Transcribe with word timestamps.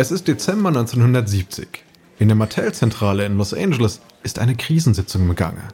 Es 0.00 0.12
ist 0.12 0.28
Dezember 0.28 0.68
1970. 0.68 1.66
In 2.20 2.28
der 2.28 2.36
Mattel-Zentrale 2.36 3.26
in 3.26 3.36
Los 3.36 3.52
Angeles 3.52 4.00
ist 4.22 4.38
eine 4.38 4.54
Krisensitzung 4.54 5.22
im 5.22 5.34
Gange. 5.34 5.66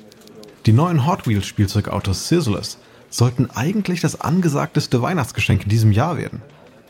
Die 0.65 0.73
neuen 0.73 1.07
Hot 1.07 1.29
Wheels 1.29 1.45
Spielzeugautos 1.45 2.29
Sizzlers 2.29 2.79
sollten 3.11 3.51
eigentlich 3.51 4.01
das 4.01 4.23
angesagteste 4.23 5.03
Weihnachtsgeschenk 5.03 5.65
in 5.65 5.69
diesem 5.69 5.93
Jahr 5.93 6.17
werden. 6.17 6.41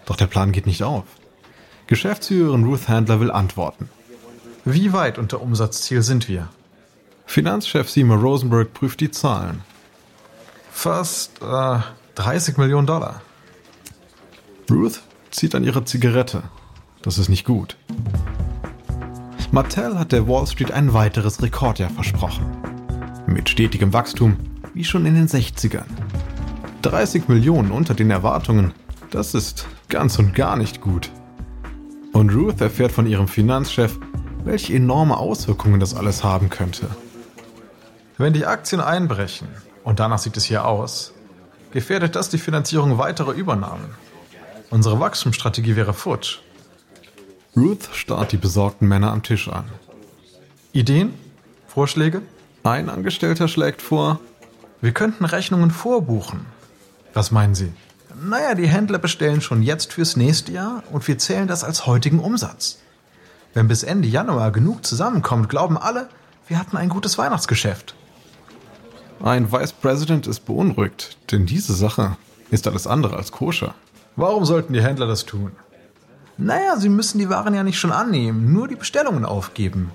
Doch 0.07 0.14
der 0.14 0.29
Plan 0.29 0.52
geht 0.52 0.66
nicht 0.66 0.84
auf. 0.84 1.07
Geschäftsführerin 1.89 2.66
Ruth 2.66 2.86
Handler 2.86 3.18
will 3.18 3.32
antworten. 3.32 3.89
Wie 4.64 4.93
weit 4.93 5.19
unter 5.19 5.43
Umsatzziel 5.43 6.03
sind 6.03 6.29
wir? 6.29 6.51
Finanzchef 7.27 7.91
Seymour 7.91 8.19
Rosenberg 8.19 8.73
prüft 8.73 9.01
die 9.01 9.11
Zahlen. 9.11 9.64
Fast 10.71 11.43
äh, 11.43 11.79
30 12.14 12.58
Millionen 12.58 12.86
Dollar. 12.86 13.22
Ruth 14.71 15.00
zieht 15.32 15.57
an 15.57 15.64
ihrer 15.64 15.85
Zigarette. 15.85 16.44
Das 17.04 17.18
ist 17.18 17.29
nicht 17.29 17.44
gut. 17.44 17.76
Mattel 19.50 19.99
hat 19.99 20.11
der 20.11 20.26
Wall 20.26 20.46
Street 20.46 20.72
ein 20.72 20.94
weiteres 20.94 21.43
Rekordjahr 21.43 21.90
versprochen. 21.90 22.46
Mit 23.27 23.50
stetigem 23.50 23.93
Wachstum, 23.93 24.39
wie 24.72 24.85
schon 24.85 25.04
in 25.04 25.14
den 25.14 25.29
60ern. 25.29 25.85
30 26.80 27.29
Millionen 27.29 27.72
unter 27.72 27.93
den 27.93 28.11
Erwartungen, 28.11 28.72
das 29.11 29.35
ist 29.35 29.67
ganz 29.90 30.18
und 30.18 30.35
gar 30.35 30.57
nicht 30.57 30.80
gut. 30.80 31.11
Und 32.14 32.34
Ruth 32.34 32.62
erfährt 32.62 32.91
von 32.91 33.06
ihrem 33.06 33.28
Finanzchef, 33.28 33.98
welche 34.42 34.72
enorme 34.72 35.19
Auswirkungen 35.19 35.80
das 35.80 35.94
alles 35.94 36.25
haben 36.25 36.48
könnte. 36.48 36.89
Wenn 38.16 38.33
die 38.33 38.47
Aktien 38.47 38.80
einbrechen, 38.80 39.48
und 39.84 40.00
danach 40.00 40.19
sieht 40.19 40.39
es 40.39 40.44
hier 40.47 40.66
aus, 40.66 41.12
gefährdet 41.70 42.16
das 42.16 42.30
die 42.30 42.39
Finanzierung 42.39 42.97
weiterer 42.97 43.33
Übernahmen. 43.33 43.94
Unsere 44.70 44.98
Wachstumsstrategie 45.00 45.77
wäre 45.77 45.92
futsch. 45.92 46.38
Ruth 47.56 47.88
starrt 47.92 48.33
die 48.33 48.36
besorgten 48.36 48.88
Männer 48.88 49.12
am 49.12 49.22
Tisch 49.22 49.48
an. 49.48 49.64
Ideen? 50.72 51.14
Vorschläge? 51.69 52.22
Ein 52.64 52.88
Angestellter 52.88 53.47
schlägt 53.47 53.80
vor, 53.80 54.20
wir 54.80 54.92
könnten 54.92 55.24
Rechnungen 55.24 55.70
vorbuchen. 55.70 56.47
Was 57.12 57.30
meinen 57.30 57.55
Sie? 57.55 57.72
Naja, 58.20 58.55
die 58.55 58.66
Händler 58.66 58.98
bestellen 58.98 59.41
schon 59.41 59.62
jetzt 59.62 59.92
fürs 59.92 60.16
nächste 60.16 60.50
Jahr 60.52 60.82
und 60.91 61.06
wir 61.06 61.19
zählen 61.19 61.47
das 61.47 61.62
als 61.62 61.86
heutigen 61.86 62.19
Umsatz. 62.19 62.80
Wenn 63.55 63.69
bis 63.69 63.84
Ende 63.84 64.08
Januar 64.08 64.50
genug 64.50 64.84
zusammenkommt, 64.84 65.48
glauben 65.48 65.78
alle, 65.78 66.08
wir 66.48 66.58
hatten 66.58 66.77
ein 66.77 66.88
gutes 66.88 67.19
Weihnachtsgeschäft. 67.19 67.94
Ein 69.22 69.52
Vice 69.52 69.72
President 69.72 70.27
ist 70.27 70.41
beunruhigt, 70.41 71.19
denn 71.30 71.47
diese 71.47 71.75
Sache 71.75 72.16
ist 72.50 72.66
alles 72.66 72.88
andere 72.88 73.16
als 73.16 73.30
koscher. 73.30 73.75
Warum 74.16 74.44
sollten 74.44 74.72
die 74.72 74.82
Händler 74.82 75.06
das 75.06 75.25
tun? 75.25 75.52
Naja, 76.36 76.77
sie 76.77 76.88
müssen 76.88 77.18
die 77.18 77.28
Waren 77.28 77.54
ja 77.54 77.62
nicht 77.62 77.78
schon 77.78 77.92
annehmen, 77.92 78.52
nur 78.52 78.68
die 78.68 78.74
Bestellungen 78.74 79.24
aufgeben. 79.24 79.92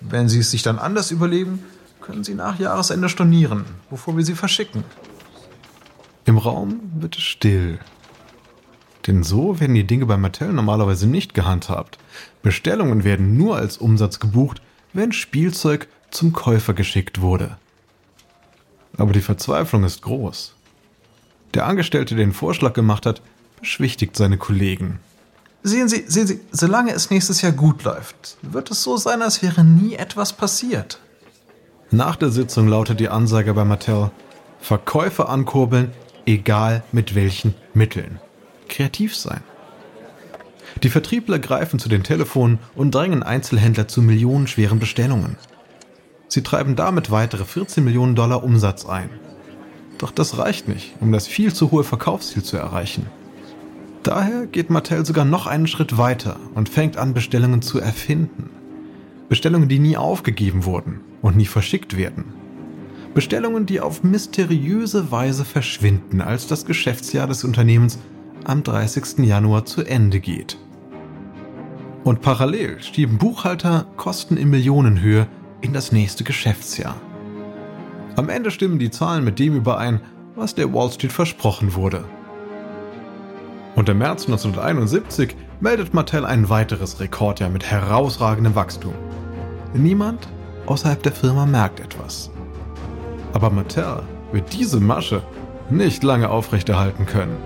Wenn 0.00 0.28
sie 0.28 0.40
es 0.40 0.50
sich 0.50 0.62
dann 0.62 0.78
anders 0.78 1.10
überlegen, 1.10 1.62
können 2.00 2.24
sie 2.24 2.34
nach 2.34 2.58
Jahresende 2.58 3.08
stornieren, 3.08 3.64
bevor 3.88 4.16
wir 4.16 4.24
sie 4.24 4.34
verschicken. 4.34 4.84
Im 6.24 6.38
Raum 6.38 6.80
wird 6.98 7.16
es 7.16 7.22
still. 7.22 7.78
Denn 9.06 9.22
so 9.22 9.58
werden 9.60 9.74
die 9.74 9.86
Dinge 9.86 10.06
bei 10.06 10.16
Mattel 10.16 10.52
normalerweise 10.52 11.08
nicht 11.08 11.34
gehandhabt. 11.34 11.98
Bestellungen 12.42 13.04
werden 13.04 13.36
nur 13.36 13.56
als 13.56 13.78
Umsatz 13.78 14.20
gebucht, 14.20 14.62
wenn 14.92 15.12
Spielzeug 15.12 15.88
zum 16.10 16.32
Käufer 16.32 16.74
geschickt 16.74 17.20
wurde. 17.20 17.56
Aber 18.98 19.12
die 19.12 19.20
Verzweiflung 19.20 19.84
ist 19.84 20.02
groß. 20.02 20.54
Der 21.54 21.66
Angestellte, 21.66 22.14
der 22.14 22.24
den 22.24 22.34
Vorschlag 22.34 22.74
gemacht 22.74 23.06
hat, 23.06 23.22
beschwichtigt 23.58 24.16
seine 24.16 24.38
Kollegen. 24.38 25.00
Sehen 25.64 25.88
Sie, 25.88 26.04
sehen 26.08 26.26
Sie, 26.26 26.40
solange 26.50 26.92
es 26.92 27.10
nächstes 27.10 27.40
Jahr 27.40 27.52
gut 27.52 27.84
läuft, 27.84 28.36
wird 28.42 28.70
es 28.70 28.82
so 28.82 28.96
sein, 28.96 29.22
als 29.22 29.42
wäre 29.42 29.62
nie 29.62 29.94
etwas 29.94 30.32
passiert. 30.32 30.98
Nach 31.90 32.16
der 32.16 32.30
Sitzung 32.30 32.66
lautet 32.68 32.98
die 32.98 33.08
Ansage 33.08 33.54
bei 33.54 33.64
Mattel: 33.64 34.10
Verkäufer 34.60 35.28
ankurbeln, 35.28 35.92
egal 36.26 36.82
mit 36.90 37.14
welchen 37.14 37.54
Mitteln. 37.74 38.18
Kreativ 38.68 39.14
sein. 39.16 39.42
Die 40.82 40.88
Vertriebler 40.88 41.38
greifen 41.38 41.78
zu 41.78 41.88
den 41.88 42.02
Telefonen 42.02 42.58
und 42.74 42.94
drängen 42.94 43.22
Einzelhändler 43.22 43.86
zu 43.86 44.02
millionenschweren 44.02 44.78
Bestellungen. 44.78 45.36
Sie 46.28 46.42
treiben 46.42 46.76
damit 46.76 47.10
weitere 47.10 47.44
14 47.44 47.84
Millionen 47.84 48.14
Dollar 48.14 48.42
Umsatz 48.42 48.86
ein. 48.86 49.10
Doch 49.98 50.10
das 50.10 50.38
reicht 50.38 50.66
nicht, 50.66 50.94
um 51.00 51.12
das 51.12 51.26
viel 51.28 51.52
zu 51.52 51.70
hohe 51.70 51.84
Verkaufsziel 51.84 52.42
zu 52.42 52.56
erreichen. 52.56 53.06
Daher 54.02 54.46
geht 54.46 54.68
Mattel 54.68 55.06
sogar 55.06 55.24
noch 55.24 55.46
einen 55.46 55.68
Schritt 55.68 55.96
weiter 55.96 56.36
und 56.54 56.68
fängt 56.68 56.96
an, 56.96 57.14
Bestellungen 57.14 57.62
zu 57.62 57.78
erfinden. 57.78 58.50
Bestellungen, 59.28 59.68
die 59.68 59.78
nie 59.78 59.96
aufgegeben 59.96 60.64
wurden 60.64 61.00
und 61.22 61.36
nie 61.36 61.46
verschickt 61.46 61.96
werden. 61.96 62.24
Bestellungen, 63.14 63.66
die 63.66 63.80
auf 63.80 64.02
mysteriöse 64.02 65.12
Weise 65.12 65.44
verschwinden, 65.44 66.20
als 66.20 66.46
das 66.48 66.64
Geschäftsjahr 66.64 67.26
des 67.26 67.44
Unternehmens 67.44 67.98
am 68.44 68.64
30. 68.64 69.18
Januar 69.18 69.66
zu 69.66 69.82
Ende 69.82 70.18
geht. 70.18 70.58
Und 72.02 72.22
parallel 72.22 72.82
schieben 72.82 73.18
Buchhalter 73.18 73.86
Kosten 73.96 74.36
in 74.36 74.50
Millionenhöhe 74.50 75.28
in 75.60 75.72
das 75.72 75.92
nächste 75.92 76.24
Geschäftsjahr. 76.24 76.96
Am 78.16 78.28
Ende 78.28 78.50
stimmen 78.50 78.80
die 78.80 78.90
Zahlen 78.90 79.22
mit 79.22 79.38
dem 79.38 79.54
überein, 79.54 80.00
was 80.34 80.56
der 80.56 80.72
Wall 80.74 80.90
Street 80.90 81.12
versprochen 81.12 81.74
wurde. 81.74 82.04
Und 83.74 83.88
im 83.88 83.98
März 83.98 84.26
1971 84.26 85.34
meldet 85.60 85.94
Mattel 85.94 86.26
ein 86.26 86.48
weiteres 86.50 87.00
Rekordjahr 87.00 87.48
mit 87.48 87.64
herausragendem 87.64 88.54
Wachstum. 88.54 88.94
Niemand 89.72 90.28
außerhalb 90.66 91.02
der 91.02 91.12
Firma 91.12 91.46
merkt 91.46 91.80
etwas. 91.80 92.30
Aber 93.32 93.50
Mattel 93.50 94.02
wird 94.32 94.52
diese 94.52 94.78
Masche 94.78 95.22
nicht 95.70 96.02
lange 96.02 96.28
aufrechterhalten 96.28 97.06
können. 97.06 97.36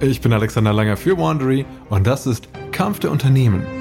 Ich 0.00 0.20
bin 0.20 0.32
Alexander 0.32 0.72
Langer 0.72 0.96
für 0.96 1.18
Wandery 1.18 1.66
und 1.88 2.06
das 2.06 2.26
ist 2.26 2.48
Kampf 2.70 3.00
der 3.00 3.10
Unternehmen. 3.10 3.77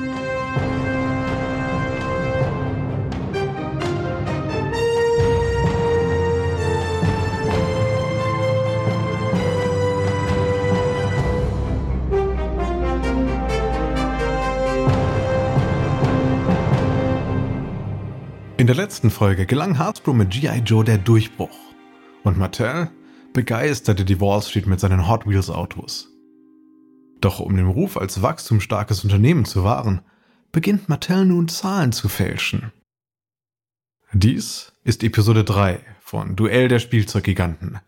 In 18.68 18.76
der 18.76 18.84
letzten 18.84 19.12
Folge 19.12 19.46
gelang 19.46 19.78
Hasbro 19.78 20.12
mit 20.12 20.30
G.I. 20.32 20.60
Joe 20.66 20.84
der 20.84 20.98
Durchbruch. 20.98 21.58
Und 22.26 22.38
Mattel 22.38 22.92
begeisterte 23.32 24.04
die 24.04 24.20
Wall 24.20 24.42
Street 24.42 24.68
mit 24.68 24.82
seinen 24.82 25.08
Hot 25.08 25.26
Wheels 25.26 25.50
Autos. 25.50 26.10
Doch 27.22 27.40
um 27.40 27.56
den 27.56 27.70
Ruf 27.70 27.96
als 27.96 28.22
wachstumsstarkes 28.22 29.06
Unternehmen 29.06 29.46
zu 29.46 29.64
wahren, 29.64 30.02
beginnt 30.52 30.90
Mattel 30.90 31.24
nun 31.24 31.48
Zahlen 31.48 31.94
zu 31.94 32.10
fälschen. 32.10 32.74
Dies 34.12 34.74
ist 34.84 35.02
Episode 35.02 35.46
3 35.46 35.80
von 36.02 36.36
Duell 36.36 36.68
der 36.68 36.80
Spielzeuggiganten. 36.80 37.80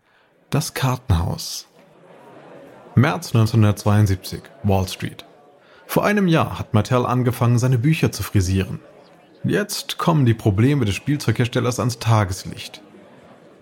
Das 0.48 0.72
Kartenhaus. 0.72 1.68
März 2.94 3.34
1972, 3.34 4.40
Wall 4.62 4.88
Street. 4.88 5.26
Vor 5.86 6.06
einem 6.06 6.26
Jahr 6.26 6.58
hat 6.58 6.72
Mattel 6.72 7.04
angefangen, 7.04 7.58
seine 7.58 7.76
Bücher 7.76 8.12
zu 8.12 8.22
frisieren. 8.22 8.80
Jetzt 9.42 9.96
kommen 9.96 10.26
die 10.26 10.34
Probleme 10.34 10.84
des 10.84 10.94
Spielzeugherstellers 10.94 11.78
ans 11.78 11.98
Tageslicht. 11.98 12.82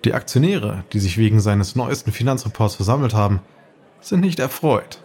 Die 0.05 0.13
Aktionäre, 0.13 0.83
die 0.93 0.99
sich 0.99 1.19
wegen 1.19 1.39
seines 1.39 1.77
neuesten 1.77 2.11
Finanzreports 2.11 2.75
versammelt 2.75 3.15
haben, 3.15 3.41
sind 4.01 4.21
nicht 4.21 4.41
erfreut. 4.41 5.01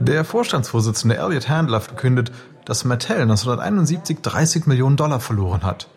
Der 0.00 0.24
Vorstandsvorsitzende 0.24 1.16
Elliot 1.16 1.48
Handler 1.48 1.80
verkündet, 1.80 2.32
dass 2.64 2.84
Mattel 2.84 3.20
1971 3.20 4.18
30 4.22 4.66
Millionen 4.66 4.96
Dollar 4.96 5.20
verloren 5.20 5.62
hat. 5.62 5.88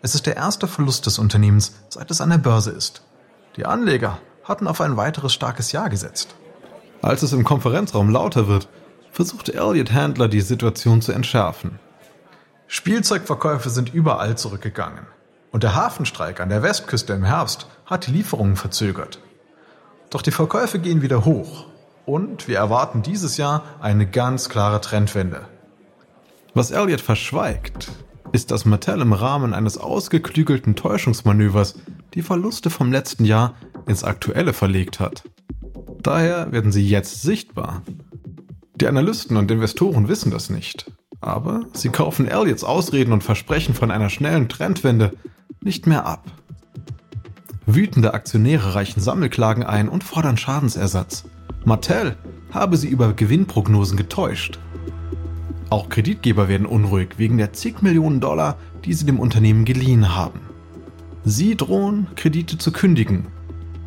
Es 0.00 0.14
ist 0.14 0.24
der 0.24 0.36
erste 0.36 0.66
Verlust 0.66 1.04
des 1.04 1.18
Unternehmens, 1.18 1.74
seit 1.90 2.10
es 2.10 2.22
an 2.22 2.30
der 2.30 2.38
Börse 2.38 2.70
ist. 2.70 3.02
Die 3.56 3.66
Anleger 3.66 4.18
hatten 4.44 4.66
auf 4.66 4.80
ein 4.80 4.96
weiteres 4.96 5.34
starkes 5.34 5.72
Jahr 5.72 5.90
gesetzt. 5.90 6.34
Als 7.02 7.22
es 7.22 7.34
im 7.34 7.44
Konferenzraum 7.44 8.08
lauter 8.08 8.48
wird, 8.48 8.68
versucht 9.12 9.50
Elliot 9.50 9.92
Handler 9.92 10.28
die 10.28 10.40
Situation 10.40 11.02
zu 11.02 11.12
entschärfen. 11.12 11.78
Spielzeugverkäufe 12.72 13.68
sind 13.68 13.92
überall 13.92 14.38
zurückgegangen. 14.38 15.04
Und 15.50 15.64
der 15.64 15.74
Hafenstreik 15.74 16.38
an 16.38 16.50
der 16.50 16.62
Westküste 16.62 17.12
im 17.12 17.24
Herbst 17.24 17.66
hat 17.84 18.06
die 18.06 18.12
Lieferungen 18.12 18.54
verzögert. 18.54 19.18
Doch 20.08 20.22
die 20.22 20.30
Verkäufe 20.30 20.78
gehen 20.78 21.02
wieder 21.02 21.24
hoch. 21.24 21.66
Und 22.06 22.46
wir 22.46 22.58
erwarten 22.58 23.02
dieses 23.02 23.38
Jahr 23.38 23.64
eine 23.80 24.06
ganz 24.06 24.48
klare 24.48 24.80
Trendwende. 24.80 25.48
Was 26.54 26.70
Elliot 26.70 27.00
verschweigt, 27.00 27.90
ist, 28.30 28.52
dass 28.52 28.64
Mattel 28.64 29.00
im 29.00 29.14
Rahmen 29.14 29.52
eines 29.52 29.76
ausgeklügelten 29.76 30.76
Täuschungsmanövers 30.76 31.74
die 32.14 32.22
Verluste 32.22 32.70
vom 32.70 32.92
letzten 32.92 33.24
Jahr 33.24 33.54
ins 33.88 34.04
Aktuelle 34.04 34.52
verlegt 34.52 35.00
hat. 35.00 35.24
Daher 36.00 36.52
werden 36.52 36.70
sie 36.70 36.88
jetzt 36.88 37.22
sichtbar. 37.22 37.82
Die 38.76 38.86
Analysten 38.86 39.36
und 39.36 39.50
Investoren 39.50 40.06
wissen 40.06 40.30
das 40.30 40.50
nicht. 40.50 40.86
Aber 41.20 41.66
sie 41.72 41.90
kaufen 41.90 42.26
Elliots 42.26 42.64
Ausreden 42.64 43.12
und 43.12 43.22
Versprechen 43.22 43.74
von 43.74 43.90
einer 43.90 44.08
schnellen 44.08 44.48
Trendwende 44.48 45.12
nicht 45.62 45.86
mehr 45.86 46.06
ab. 46.06 46.24
Wütende 47.66 48.14
Aktionäre 48.14 48.74
reichen 48.74 49.00
Sammelklagen 49.00 49.62
ein 49.62 49.88
und 49.88 50.02
fordern 50.02 50.36
Schadensersatz. 50.36 51.24
Mattel 51.64 52.16
habe 52.52 52.76
sie 52.76 52.88
über 52.88 53.12
Gewinnprognosen 53.12 53.96
getäuscht. 53.96 54.58
Auch 55.68 55.88
Kreditgeber 55.88 56.48
werden 56.48 56.66
unruhig 56.66 57.10
wegen 57.18 57.38
der 57.38 57.52
zig 57.52 57.82
Millionen 57.82 58.20
Dollar, 58.20 58.56
die 58.84 58.94
sie 58.94 59.06
dem 59.06 59.20
Unternehmen 59.20 59.64
geliehen 59.64 60.16
haben. 60.16 60.40
Sie 61.24 61.54
drohen, 61.54 62.08
Kredite 62.16 62.58
zu 62.58 62.72
kündigen 62.72 63.26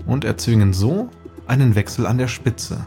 und 0.05 0.23
erzwingen 0.23 0.71
so 0.71 1.09
einen 1.47 1.75
Wechsel 1.75 2.05
an 2.05 2.19
der 2.19 2.27
Spitze. 2.27 2.85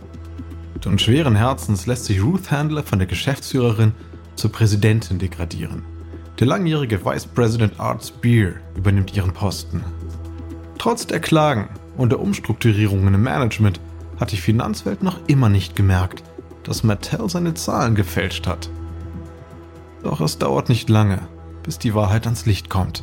Und 0.87 1.01
schweren 1.01 1.35
Herzens 1.35 1.87
lässt 1.87 2.05
sich 2.05 2.23
Ruth 2.23 2.53
Handler 2.53 2.85
von 2.85 3.01
der 3.01 3.09
Geschäftsführerin 3.09 3.93
zur 4.37 4.53
Präsidentin 4.53 5.19
degradieren. 5.19 5.83
Der 6.39 6.47
langjährige 6.47 7.05
Vice 7.05 7.27
President 7.27 7.81
Art 7.81 8.05
Spear 8.05 8.55
übernimmt 8.77 9.17
ihren 9.17 9.33
Posten. 9.33 9.83
Trotz 10.79 11.07
der 11.07 11.21
Klagen 11.21 11.69
und 11.97 12.11
der 12.11 12.21
Umstrukturierungen 12.21 13.15
im 13.15 13.23
Management 13.23 13.81
hat 14.21 14.33
die 14.33 14.37
Finanzwelt 14.37 15.03
noch 15.03 15.19
immer 15.27 15.49
nicht 15.49 15.77
gemerkt, 15.77 16.23
dass 16.63 16.85
Mattel 16.85 17.29
seine 17.29 17.55
Zahlen 17.55 17.95
gefälscht 17.95 18.47
hat. 18.47 18.69
Doch 20.03 20.21
es 20.21 20.39
dauert 20.39 20.69
nicht 20.69 20.89
lange, 20.89 21.21
bis 21.63 21.79
die 21.79 21.95
Wahrheit 21.95 22.27
ans 22.27 22.47
Licht 22.47 22.69
kommt. 22.69 23.03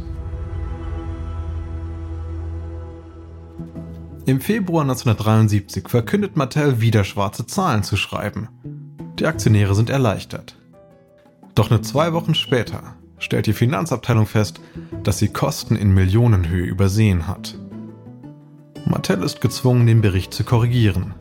Im 4.25 4.39
Februar 4.39 4.83
1973 4.83 5.89
verkündet 5.89 6.37
Mattel 6.37 6.79
wieder 6.79 7.03
schwarze 7.03 7.45
Zahlen 7.45 7.83
zu 7.83 7.97
schreiben. 7.97 8.47
Die 9.19 9.25
Aktionäre 9.25 9.75
sind 9.75 9.89
erleichtert. 9.89 10.55
Doch 11.55 11.69
nur 11.69 11.81
zwei 11.81 12.13
Wochen 12.13 12.35
später 12.35 12.95
stellt 13.19 13.45
die 13.45 13.53
Finanzabteilung 13.53 14.25
fest, 14.25 14.59
dass 15.03 15.19
sie 15.19 15.29
Kosten 15.29 15.75
in 15.75 15.93
Millionenhöhe 15.93 16.65
übersehen 16.65 17.27
hat. 17.27 17.57
Mattel 18.85 19.23
ist 19.23 19.39
gezwungen, 19.39 19.87
den 19.87 20.01
Bericht 20.01 20.33
zu 20.33 20.43
korrigieren. 20.43 21.13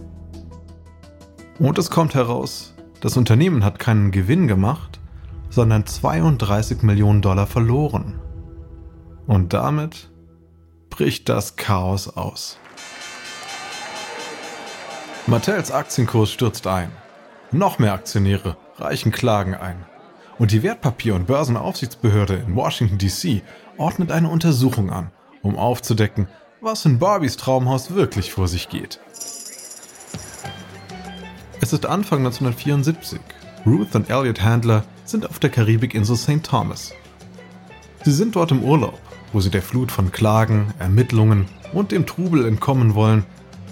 Und 1.58 1.78
es 1.78 1.90
kommt 1.90 2.14
heraus, 2.14 2.74
das 3.00 3.16
Unternehmen 3.16 3.64
hat 3.64 3.78
keinen 3.78 4.10
Gewinn 4.10 4.48
gemacht, 4.48 5.00
sondern 5.50 5.86
32 5.86 6.82
Millionen 6.82 7.22
Dollar 7.22 7.46
verloren. 7.46 8.20
Und 9.26 9.52
damit 9.52 10.10
bricht 10.90 11.28
das 11.28 11.56
Chaos 11.56 12.08
aus. 12.08 12.58
Mattels 15.26 15.70
Aktienkurs 15.70 16.32
stürzt 16.32 16.66
ein. 16.66 16.90
Noch 17.52 17.78
mehr 17.78 17.92
Aktionäre 17.92 18.56
reichen 18.76 19.12
Klagen 19.12 19.54
ein. 19.54 19.84
Und 20.42 20.50
die 20.50 20.64
Wertpapier- 20.64 21.14
und 21.14 21.28
Börsenaufsichtsbehörde 21.28 22.34
in 22.34 22.56
Washington, 22.56 22.98
D.C. 22.98 23.42
ordnet 23.76 24.10
eine 24.10 24.28
Untersuchung 24.28 24.90
an, 24.90 25.12
um 25.40 25.56
aufzudecken, 25.56 26.26
was 26.60 26.84
in 26.84 26.98
Barbies 26.98 27.36
Traumhaus 27.36 27.94
wirklich 27.94 28.32
vor 28.32 28.48
sich 28.48 28.68
geht. 28.68 28.98
Es 31.60 31.72
ist 31.72 31.86
Anfang 31.86 32.26
1974. 32.26 33.20
Ruth 33.64 33.94
und 33.94 34.10
Elliot 34.10 34.42
Handler 34.42 34.82
sind 35.04 35.30
auf 35.30 35.38
der 35.38 35.50
Karibikinsel 35.50 36.16
St. 36.16 36.42
Thomas. 36.42 36.92
Sie 38.02 38.10
sind 38.10 38.34
dort 38.34 38.50
im 38.50 38.64
Urlaub, 38.64 38.98
wo 39.32 39.38
sie 39.38 39.50
der 39.50 39.62
Flut 39.62 39.92
von 39.92 40.10
Klagen, 40.10 40.74
Ermittlungen 40.80 41.46
und 41.72 41.92
dem 41.92 42.04
Trubel 42.04 42.46
entkommen 42.46 42.96
wollen, 42.96 43.24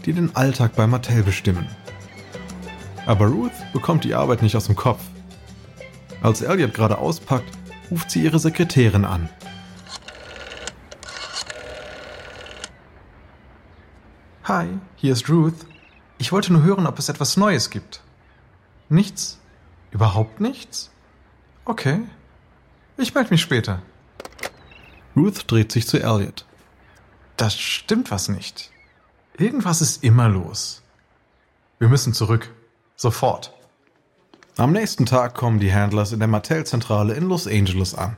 die 0.06 0.12
den 0.12 0.36
Alltag 0.36 0.76
bei 0.76 0.86
Mattel 0.86 1.24
bestimmen. 1.24 1.66
Aber 3.06 3.26
Ruth 3.26 3.50
bekommt 3.72 4.04
die 4.04 4.14
Arbeit 4.14 4.42
nicht 4.42 4.54
aus 4.54 4.66
dem 4.66 4.76
Kopf. 4.76 5.00
Als 6.22 6.42
Elliot 6.42 6.74
gerade 6.74 6.98
auspackt, 6.98 7.50
ruft 7.90 8.10
sie 8.10 8.22
ihre 8.22 8.38
Sekretärin 8.38 9.04
an. 9.04 9.28
Hi, 14.44 14.68
hier 14.96 15.12
ist 15.12 15.28
Ruth. 15.30 15.54
Ich 16.18 16.32
wollte 16.32 16.52
nur 16.52 16.62
hören, 16.62 16.86
ob 16.86 16.98
es 16.98 17.08
etwas 17.08 17.36
Neues 17.36 17.70
gibt. 17.70 18.02
Nichts? 18.88 19.38
Überhaupt 19.92 20.40
nichts? 20.40 20.90
Okay. 21.64 22.00
Ich 22.96 23.14
melde 23.14 23.30
mich 23.30 23.40
später. 23.40 23.80
Ruth 25.16 25.50
dreht 25.50 25.72
sich 25.72 25.86
zu 25.86 26.02
Elliot. 26.02 26.44
Das 27.36 27.58
stimmt 27.58 28.10
was 28.10 28.28
nicht. 28.28 28.70
Irgendwas 29.38 29.80
ist 29.80 30.04
immer 30.04 30.28
los. 30.28 30.82
Wir 31.78 31.88
müssen 31.88 32.12
zurück. 32.12 32.50
Sofort. 32.96 33.54
Am 34.56 34.72
nächsten 34.72 35.06
Tag 35.06 35.34
kommen 35.34 35.60
die 35.60 35.72
Handlers 35.72 36.12
in 36.12 36.18
der 36.18 36.28
Mattel-Zentrale 36.28 37.14
in 37.14 37.24
Los 37.24 37.46
Angeles 37.46 37.94
an. 37.94 38.16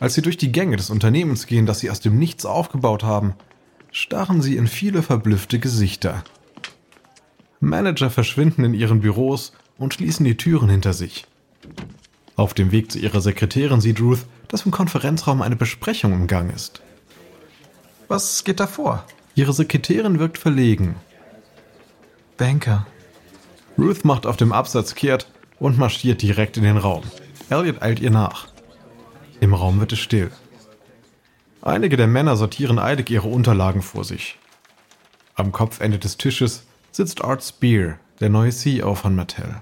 Als 0.00 0.14
sie 0.14 0.22
durch 0.22 0.36
die 0.36 0.52
Gänge 0.52 0.76
des 0.76 0.90
Unternehmens 0.90 1.46
gehen, 1.46 1.66
das 1.66 1.80
sie 1.80 1.90
aus 1.90 2.00
dem 2.00 2.18
Nichts 2.18 2.46
aufgebaut 2.46 3.02
haben, 3.02 3.34
starren 3.90 4.42
sie 4.42 4.56
in 4.56 4.66
viele 4.66 5.02
verblüffte 5.02 5.58
Gesichter. 5.58 6.24
Manager 7.60 8.10
verschwinden 8.10 8.64
in 8.64 8.74
ihren 8.74 9.00
Büros 9.00 9.52
und 9.78 9.94
schließen 9.94 10.24
die 10.24 10.36
Türen 10.36 10.68
hinter 10.68 10.92
sich. 10.92 11.26
Auf 12.36 12.54
dem 12.54 12.70
Weg 12.70 12.92
zu 12.92 12.98
ihrer 12.98 13.20
Sekretärin 13.20 13.80
sieht 13.80 14.00
Ruth, 14.00 14.24
dass 14.46 14.64
im 14.64 14.70
Konferenzraum 14.70 15.42
eine 15.42 15.56
Besprechung 15.56 16.12
im 16.12 16.26
Gang 16.26 16.54
ist. 16.54 16.80
Was 18.06 18.44
geht 18.44 18.60
da 18.60 18.66
vor? 18.66 19.04
Ihre 19.34 19.52
Sekretärin 19.52 20.18
wirkt 20.18 20.38
verlegen. 20.38 20.94
Banker. 22.36 22.86
Ruth 23.78 24.04
macht 24.04 24.26
auf 24.26 24.36
dem 24.36 24.52
Absatz 24.52 24.94
kehrt 24.94 25.30
und 25.60 25.78
marschiert 25.78 26.20
direkt 26.20 26.56
in 26.56 26.64
den 26.64 26.76
Raum. 26.76 27.04
Elliot 27.48 27.80
eilt 27.80 28.00
ihr 28.00 28.10
nach. 28.10 28.48
Im 29.40 29.54
Raum 29.54 29.78
wird 29.78 29.92
es 29.92 30.00
still. 30.00 30.30
Einige 31.62 31.96
der 31.96 32.08
Männer 32.08 32.36
sortieren 32.36 32.78
eilig 32.78 33.08
ihre 33.10 33.28
Unterlagen 33.28 33.82
vor 33.82 34.04
sich. 34.04 34.38
Am 35.36 35.52
Kopfende 35.52 35.98
des 35.98 36.16
Tisches 36.16 36.64
sitzt 36.90 37.22
Art 37.22 37.44
Spear, 37.44 37.98
der 38.20 38.30
neue 38.30 38.50
CEO 38.50 38.94
von 38.96 39.14
Mattel. 39.14 39.60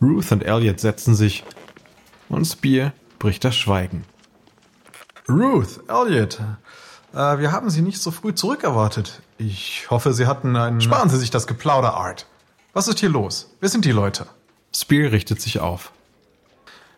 Ruth 0.00 0.30
und 0.30 0.44
Elliot 0.44 0.78
setzen 0.78 1.16
sich 1.16 1.44
und 2.28 2.44
Spear 2.44 2.92
bricht 3.18 3.44
das 3.44 3.56
Schweigen. 3.56 4.04
Ruth, 5.28 5.80
Elliot, 5.88 6.40
äh, 7.12 7.38
wir 7.38 7.50
haben 7.50 7.70
Sie 7.70 7.82
nicht 7.82 8.00
so 8.00 8.12
früh 8.12 8.34
zurückerwartet. 8.34 9.20
Ich 9.36 9.90
hoffe, 9.90 10.12
Sie 10.12 10.26
hatten 10.26 10.54
einen... 10.56 10.80
Sparen 10.80 11.08
Sie 11.08 11.18
sich 11.18 11.30
das 11.30 11.46
Geplauder, 11.46 11.94
Art. 11.94 12.26
Was 12.72 12.86
ist 12.86 13.00
hier 13.00 13.08
los? 13.08 13.54
Wer 13.60 13.68
sind 13.70 13.84
die 13.84 13.92
Leute? 13.92 14.26
Spear 14.74 15.10
richtet 15.10 15.40
sich 15.40 15.58
auf. 15.58 15.92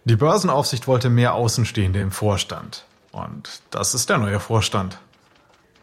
Die 0.04 0.16
Börsenaufsicht 0.16 0.88
wollte 0.88 1.10
mehr 1.10 1.34
Außenstehende 1.34 2.00
im 2.00 2.10
Vorstand. 2.10 2.84
Und 3.12 3.62
das 3.70 3.94
ist 3.94 4.08
der 4.10 4.18
neue 4.18 4.40
Vorstand. 4.40 4.98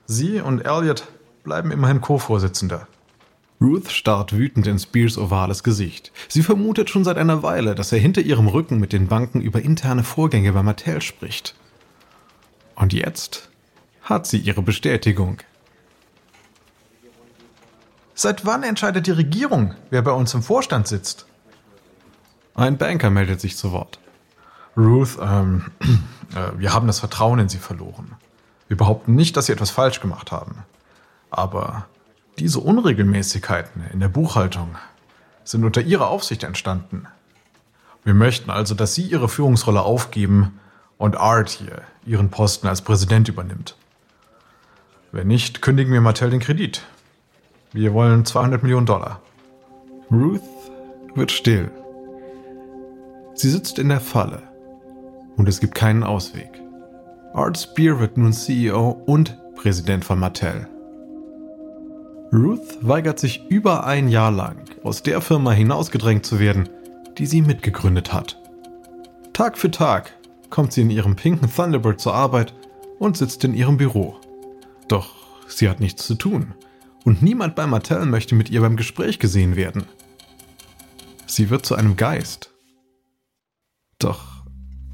Sie 0.05 0.41
und 0.41 0.61
Elliot 0.61 1.07
bleiben 1.43 1.71
immerhin 1.71 2.01
Co-Vorsitzender. 2.01 2.87
Ruth 3.61 3.89
starrt 3.89 4.33
wütend 4.33 4.67
in 4.67 4.77
Spears 4.77 5.17
ovales 5.17 5.63
Gesicht. 5.63 6.11
Sie 6.27 6.43
vermutet 6.43 6.89
schon 6.89 7.03
seit 7.03 7.17
einer 7.17 7.41
Weile, 7.41 7.73
dass 7.73 7.91
er 7.91 7.99
hinter 7.99 8.21
ihrem 8.21 8.47
Rücken 8.47 8.79
mit 8.79 8.93
den 8.93 9.07
Banken 9.07 9.41
über 9.41 9.61
interne 9.61 10.03
Vorgänge 10.03 10.53
bei 10.53 10.63
Mattel 10.63 11.01
spricht. 11.01 11.55
Und 12.75 12.93
jetzt 12.93 13.49
hat 14.03 14.27
sie 14.27 14.37
ihre 14.37 14.61
Bestätigung. 14.61 15.37
Seit 18.19 18.47
wann 18.47 18.63
entscheidet 18.63 19.05
die 19.05 19.11
Regierung, 19.11 19.75
wer 19.91 20.01
bei 20.01 20.09
uns 20.09 20.33
im 20.33 20.41
Vorstand 20.41 20.87
sitzt? 20.87 21.27
Ein 22.55 22.79
Banker 22.79 23.11
meldet 23.11 23.39
sich 23.39 23.55
zu 23.55 23.71
Wort. 23.71 23.99
Ruth, 24.75 25.19
ähm, 25.21 25.65
äh, 26.35 26.57
wir 26.57 26.73
haben 26.73 26.87
das 26.87 26.97
Vertrauen 26.97 27.37
in 27.37 27.47
Sie 27.47 27.59
verloren. 27.59 28.15
Wir 28.69 28.75
behaupten 28.75 29.13
nicht, 29.13 29.37
dass 29.37 29.45
Sie 29.45 29.51
etwas 29.51 29.69
falsch 29.69 30.01
gemacht 30.01 30.31
haben. 30.31 30.63
Aber 31.29 31.85
diese 32.39 32.59
Unregelmäßigkeiten 32.59 33.83
in 33.93 33.99
der 33.99 34.07
Buchhaltung 34.07 34.77
sind 35.43 35.63
unter 35.63 35.81
Ihrer 35.81 36.07
Aufsicht 36.07 36.41
entstanden. 36.41 37.05
Wir 38.03 38.15
möchten 38.15 38.49
also, 38.49 38.73
dass 38.73 38.95
Sie 38.95 39.03
Ihre 39.03 39.29
Führungsrolle 39.29 39.83
aufgeben 39.83 40.59
und 40.97 41.17
Art 41.17 41.49
hier 41.49 41.83
Ihren 42.03 42.31
Posten 42.31 42.65
als 42.65 42.81
Präsident 42.81 43.27
übernimmt. 43.27 43.75
Wenn 45.11 45.27
nicht, 45.27 45.61
kündigen 45.61 45.93
wir 45.93 46.01
Mattel 46.01 46.31
den 46.31 46.39
Kredit. 46.39 46.81
Wir 47.73 47.93
wollen 47.93 48.23
200 48.23 48.63
Millionen 48.63 48.85
Dollar. 48.85 49.21
Ruth 50.09 50.41
wird 51.15 51.31
still. 51.31 51.69
Sie 53.33 53.49
sitzt 53.49 53.77
in 53.77 53.89
der 53.89 53.99
Falle 53.99 54.43
und 55.35 55.49
es 55.49 55.59
gibt 55.59 55.75
keinen 55.75 56.03
Ausweg. 56.03 56.49
Art 57.33 57.57
Spear 57.57 57.99
wird 57.99 58.17
nun 58.17 58.31
CEO 58.31 59.01
und 59.05 59.37
Präsident 59.55 60.05
von 60.05 60.17
Mattel. 60.19 60.67
Ruth 62.33 62.77
weigert 62.81 63.19
sich 63.19 63.45
über 63.49 63.85
ein 63.85 64.07
Jahr 64.07 64.31
lang, 64.31 64.57
aus 64.83 65.03
der 65.03 65.21
Firma 65.21 65.51
hinausgedrängt 65.51 66.25
zu 66.25 66.39
werden, 66.39 66.69
die 67.17 67.25
sie 67.25 67.41
mitgegründet 67.41 68.13
hat. 68.13 68.39
Tag 69.33 69.57
für 69.57 69.71
Tag 69.71 70.13
kommt 70.49 70.73
sie 70.73 70.81
in 70.81 70.89
ihrem 70.89 71.15
pinken 71.15 71.53
Thunderbird 71.53 71.99
zur 71.99 72.13
Arbeit 72.13 72.53
und 72.97 73.17
sitzt 73.17 73.43
in 73.43 73.53
ihrem 73.53 73.77
Büro. 73.77 74.15
Doch 74.87 75.13
sie 75.47 75.69
hat 75.69 75.79
nichts 75.79 76.05
zu 76.05 76.15
tun. 76.15 76.53
Und 77.03 77.21
niemand 77.21 77.55
bei 77.55 77.67
Mattel 77.67 78.05
möchte 78.05 78.35
mit 78.35 78.49
ihr 78.49 78.61
beim 78.61 78.75
Gespräch 78.75 79.19
gesehen 79.19 79.55
werden. 79.55 79.85
Sie 81.25 81.49
wird 81.49 81.65
zu 81.65 81.75
einem 81.75 81.95
Geist. 81.95 82.51
Doch 83.99 84.37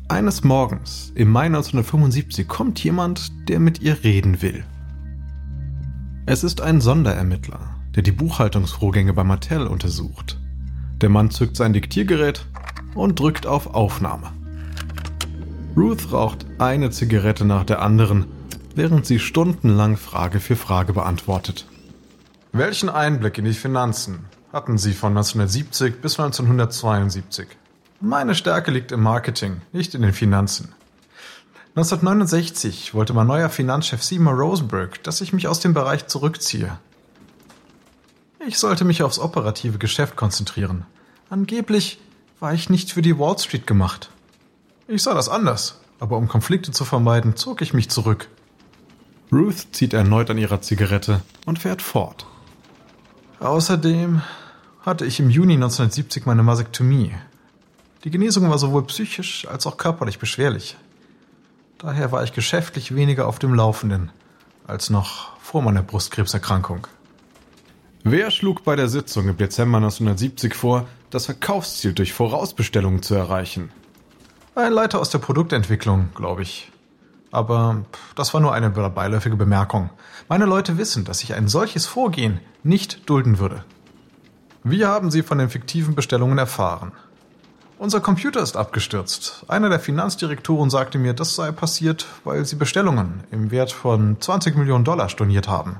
eines 0.09 0.43
Morgens 0.43 1.11
im 1.15 1.31
Mai 1.31 1.45
1975 1.45 2.47
kommt 2.47 2.83
jemand, 2.83 3.31
der 3.49 3.59
mit 3.59 3.81
ihr 3.81 4.03
reden 4.03 4.41
will. 4.41 4.63
Es 6.25 6.43
ist 6.43 6.61
ein 6.61 6.81
Sonderermittler, 6.81 7.59
der 7.95 8.03
die 8.03 8.11
Buchhaltungsvorgänge 8.11 9.13
bei 9.13 9.23
Mattel 9.23 9.67
untersucht. 9.67 10.39
Der 11.01 11.09
Mann 11.09 11.31
zückt 11.31 11.57
sein 11.57 11.73
Diktiergerät 11.73 12.45
und 12.95 13.19
drückt 13.19 13.45
auf 13.47 13.73
Aufnahme. 13.73 14.31
Ruth 15.75 16.11
raucht 16.11 16.45
eine 16.59 16.91
Zigarette 16.91 17.45
nach 17.45 17.63
der 17.63 17.81
anderen, 17.81 18.25
während 18.75 19.05
sie 19.05 19.19
stundenlang 19.19 19.97
Frage 19.97 20.39
für 20.39 20.55
Frage 20.55 20.93
beantwortet. 20.93 21.67
Welchen 22.55 22.87
Einblick 22.87 23.39
in 23.39 23.45
die 23.45 23.53
Finanzen 23.53 24.25
hatten 24.51 24.77
Sie 24.77 24.93
von 24.93 25.17
1970 25.17 25.99
bis 26.01 26.19
1972? 26.19 27.47
Meine 27.99 28.35
Stärke 28.35 28.69
liegt 28.69 28.91
im 28.91 29.01
Marketing, 29.01 29.61
nicht 29.71 29.95
in 29.95 30.03
den 30.03 30.13
Finanzen. 30.13 30.71
1969 31.69 32.93
wollte 32.93 33.15
mein 33.15 33.25
neuer 33.25 33.49
Finanzchef 33.49 34.03
Seymour 34.03 34.33
Rosenberg, 34.33 35.01
dass 35.01 35.21
ich 35.21 35.33
mich 35.33 35.47
aus 35.47 35.61
dem 35.61 35.73
Bereich 35.73 36.05
zurückziehe. 36.05 36.77
Ich 38.47 38.59
sollte 38.59 38.85
mich 38.85 39.01
aufs 39.01 39.17
operative 39.17 39.79
Geschäft 39.79 40.15
konzentrieren. 40.15 40.85
Angeblich 41.31 41.99
war 42.39 42.53
ich 42.53 42.69
nicht 42.69 42.91
für 42.91 43.01
die 43.01 43.17
Wall 43.17 43.39
Street 43.39 43.65
gemacht. 43.65 44.11
Ich 44.87 45.01
sah 45.01 45.15
das 45.15 45.27
anders, 45.27 45.79
aber 45.99 46.17
um 46.17 46.27
Konflikte 46.27 46.69
zu 46.69 46.85
vermeiden, 46.85 47.35
zog 47.35 47.63
ich 47.63 47.73
mich 47.73 47.89
zurück. 47.89 48.29
Ruth 49.31 49.69
zieht 49.71 49.93
erneut 49.93 50.29
an 50.29 50.37
ihrer 50.37 50.61
Zigarette 50.61 51.21
und 51.47 51.57
fährt 51.57 51.81
fort. 51.81 52.27
Außerdem 53.43 54.21
hatte 54.85 55.05
ich 55.05 55.19
im 55.19 55.29
Juni 55.29 55.55
1970 55.55 56.25
meine 56.25 56.43
Masektomie. 56.43 57.13
Die 58.05 58.09
Genesung 58.09 58.49
war 58.49 58.57
sowohl 58.57 58.85
psychisch 58.85 59.45
als 59.49 59.67
auch 59.67 59.75
körperlich 59.75 60.17
beschwerlich. 60.17 60.77
Daher 61.77 62.13
war 62.13 62.23
ich 62.23 62.31
geschäftlich 62.31 62.95
weniger 62.95 63.27
auf 63.27 63.39
dem 63.39 63.53
Laufenden 63.53 64.11
als 64.65 64.89
noch 64.89 65.37
vor 65.41 65.61
meiner 65.61 65.83
Brustkrebserkrankung. 65.83 66.87
Wer 68.05 68.31
schlug 68.31 68.63
bei 68.63 68.77
der 68.77 68.87
Sitzung 68.87 69.27
im 69.27 69.35
Dezember 69.35 69.77
1970 69.77 70.55
vor, 70.55 70.87
das 71.09 71.25
Verkaufsziel 71.25 71.91
durch 71.91 72.13
Vorausbestellungen 72.13 73.03
zu 73.03 73.13
erreichen? 73.13 73.71
Ein 74.55 74.71
Leiter 74.71 75.01
aus 75.01 75.09
der 75.09 75.19
Produktentwicklung, 75.19 76.09
glaube 76.15 76.43
ich. 76.43 76.72
Aber 77.33 77.83
das 78.15 78.31
war 78.35 78.41
nur 78.41 78.53
eine 78.53 78.69
beiläufige 78.69 79.35
Bemerkung. 79.35 79.89
Meine 80.29 80.45
Leute 80.45 80.77
wissen, 80.77 81.03
dass 81.03 81.23
ich 81.23 81.33
ein 81.33 81.47
solches 81.47 81.87
Vorgehen 81.87 82.39
nicht 82.61 83.09
dulden 83.09 83.39
würde. 83.39 83.65
Wie 84.63 84.85
haben 84.85 85.09
Sie 85.09 85.23
von 85.23 85.39
den 85.39 85.49
fiktiven 85.49 85.95
Bestellungen 85.95 86.37
erfahren? 86.37 86.91
Unser 87.79 88.01
Computer 88.01 88.39
ist 88.39 88.55
abgestürzt. 88.55 89.45
Einer 89.47 89.69
der 89.69 89.79
Finanzdirektoren 89.79 90.69
sagte 90.69 90.99
mir, 90.99 91.15
das 91.15 91.33
sei 91.33 91.51
passiert, 91.51 92.05
weil 92.23 92.45
Sie 92.45 92.55
Bestellungen 92.55 93.23
im 93.31 93.49
Wert 93.49 93.71
von 93.71 94.21
20 94.21 94.55
Millionen 94.55 94.85
Dollar 94.85 95.09
storniert 95.09 95.47
haben. 95.47 95.77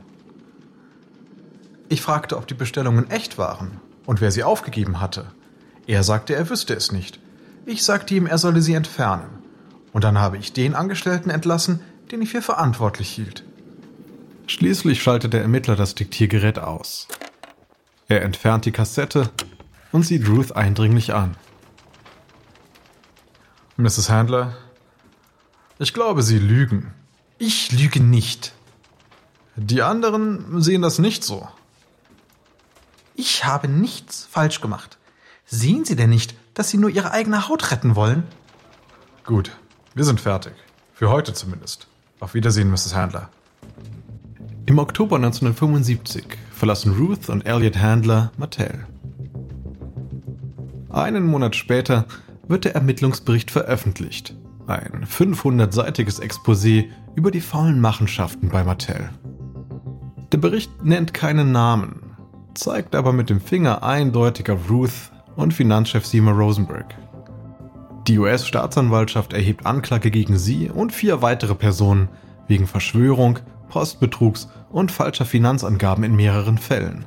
Ich 1.88 2.02
fragte, 2.02 2.36
ob 2.36 2.48
die 2.48 2.56
Bestellungen 2.56 3.12
echt 3.12 3.38
waren 3.38 3.80
und 4.08 4.22
wer 4.22 4.32
sie 4.32 4.44
aufgegeben 4.44 5.00
hatte. 5.00 5.28
Er 5.86 6.02
sagte, 6.02 6.34
er 6.34 6.50
wüsste 6.50 6.74
es 6.74 6.92
nicht. 6.92 7.20
Ich 7.68 7.84
sagte 7.84 8.16
ihm, 8.16 8.26
er 8.26 8.40
solle 8.40 8.64
sie 8.64 8.74
entfernen. 8.74 9.43
Und 9.94 10.04
dann 10.04 10.18
habe 10.18 10.38
ich 10.38 10.54
den 10.54 10.76
Angestellten 10.76 11.30
entlassen, 11.30 11.80
den 12.12 12.22
ich 12.22 12.32
für 12.32 12.42
verantwortlich 12.42 13.10
hielt. 13.10 13.44
Schließlich 14.48 15.02
schaltet 15.02 15.34
der 15.34 15.42
Ermittler 15.42 15.76
das 15.76 15.96
Diktiergerät 15.96 16.60
aus. 16.60 17.08
Er 18.08 18.24
entfernt 18.24 18.66
die 18.66 18.72
Kassette 18.72 19.30
und 19.92 20.04
sieht 20.04 20.28
Ruth 20.28 20.56
eindringlich 20.56 21.14
an. 21.14 21.38
Mrs. 23.78 24.10
Handler, 24.10 24.58
ich 25.80 25.94
glaube, 25.94 26.22
Sie 26.22 26.38
lügen. 26.38 26.94
Ich 27.38 27.72
lüge 27.72 28.02
nicht. 28.02 28.54
Die 29.56 29.82
anderen 29.82 30.62
sehen 30.62 30.82
das 30.82 31.00
nicht 31.00 31.24
so. 31.24 31.48
Ich 33.16 33.46
habe 33.46 33.68
nichts 33.68 34.28
falsch 34.30 34.62
gemacht. 34.62 34.98
Sehen 35.46 35.86
Sie 35.86 35.96
denn 35.96 36.10
nicht, 36.10 36.36
dass 36.54 36.70
Sie 36.70 36.78
nur 36.78 36.90
Ihre 36.90 37.12
eigene 37.12 37.48
Haut 37.48 37.72
retten 37.72 37.96
wollen? 37.96 38.24
Gut, 39.24 39.52
wir 39.94 40.04
sind 40.04 40.20
fertig. 40.20 40.54
Für 40.94 41.10
heute 41.10 41.34
zumindest. 41.34 41.88
Auf 42.20 42.34
Wiedersehen, 42.34 42.72
Mrs. 42.72 42.96
Handler. 42.96 43.30
Im 44.66 44.80
Oktober 44.80 45.18
1975 45.18 46.26
verlassen 46.52 46.94
Ruth 46.94 47.30
und 47.30 47.46
Elliot 47.46 47.78
Handler 47.78 48.32
Mattel. 48.38 48.88
Einen 50.90 51.26
Monat 51.26 51.56
später 51.56 52.06
wird 52.48 52.66
der 52.66 52.76
Ermittlungsbericht 52.76 53.52
veröffentlicht. 53.52 54.36
Ein 54.68 55.06
500-seitiges 55.06 56.22
Exposé 56.22 56.86
über 57.16 57.32
die 57.32 57.42
faulen 57.42 57.82
Machenschaften 57.82 58.50
bei 58.50 58.64
Mattel. 58.64 59.10
Der 60.32 60.38
Bericht 60.38 60.84
nennt 60.84 61.14
keinen 61.14 61.52
Namen, 61.52 62.16
zeigt 62.56 62.96
aber 62.96 63.14
mit 63.14 63.30
dem 63.30 63.42
Finger 63.42 63.84
eindeutig 63.84 64.50
auf 64.50 64.70
Ruth 64.70 65.12
und 65.36 65.54
Finanzchef 65.54 66.06
Seymour 66.06 66.34
Rosenberg. 66.34 66.96
Die 68.08 68.20
US-Staatsanwaltschaft 68.20 69.32
erhebt 69.32 69.66
Anklage 69.66 70.12
gegen 70.12 70.38
sie 70.38 70.70
und 70.70 70.92
vier 70.92 71.22
weitere 71.22 71.56
Personen 71.56 72.10
wegen 72.48 72.68
Verschwörung, 72.68 73.40
Postbetrugs 73.70 74.50
und 74.70 74.92
falscher 74.92 75.26
Finanzangaben 75.26 76.04
in 76.04 76.16
mehreren 76.16 76.58
Fällen. 76.58 77.06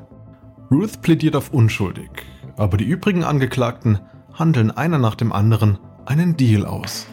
Ruth 0.70 1.02
plädiert 1.02 1.36
auf 1.36 1.52
unschuldig, 1.52 2.08
aber 2.56 2.78
die 2.78 2.84
übrigen 2.84 3.24
Angeklagten 3.24 3.98
handeln 4.32 4.70
einer 4.70 4.98
nach 4.98 5.14
dem 5.16 5.32
anderen 5.32 5.78
einen 6.06 6.36
Deal 6.36 6.64
aus. 6.64 7.06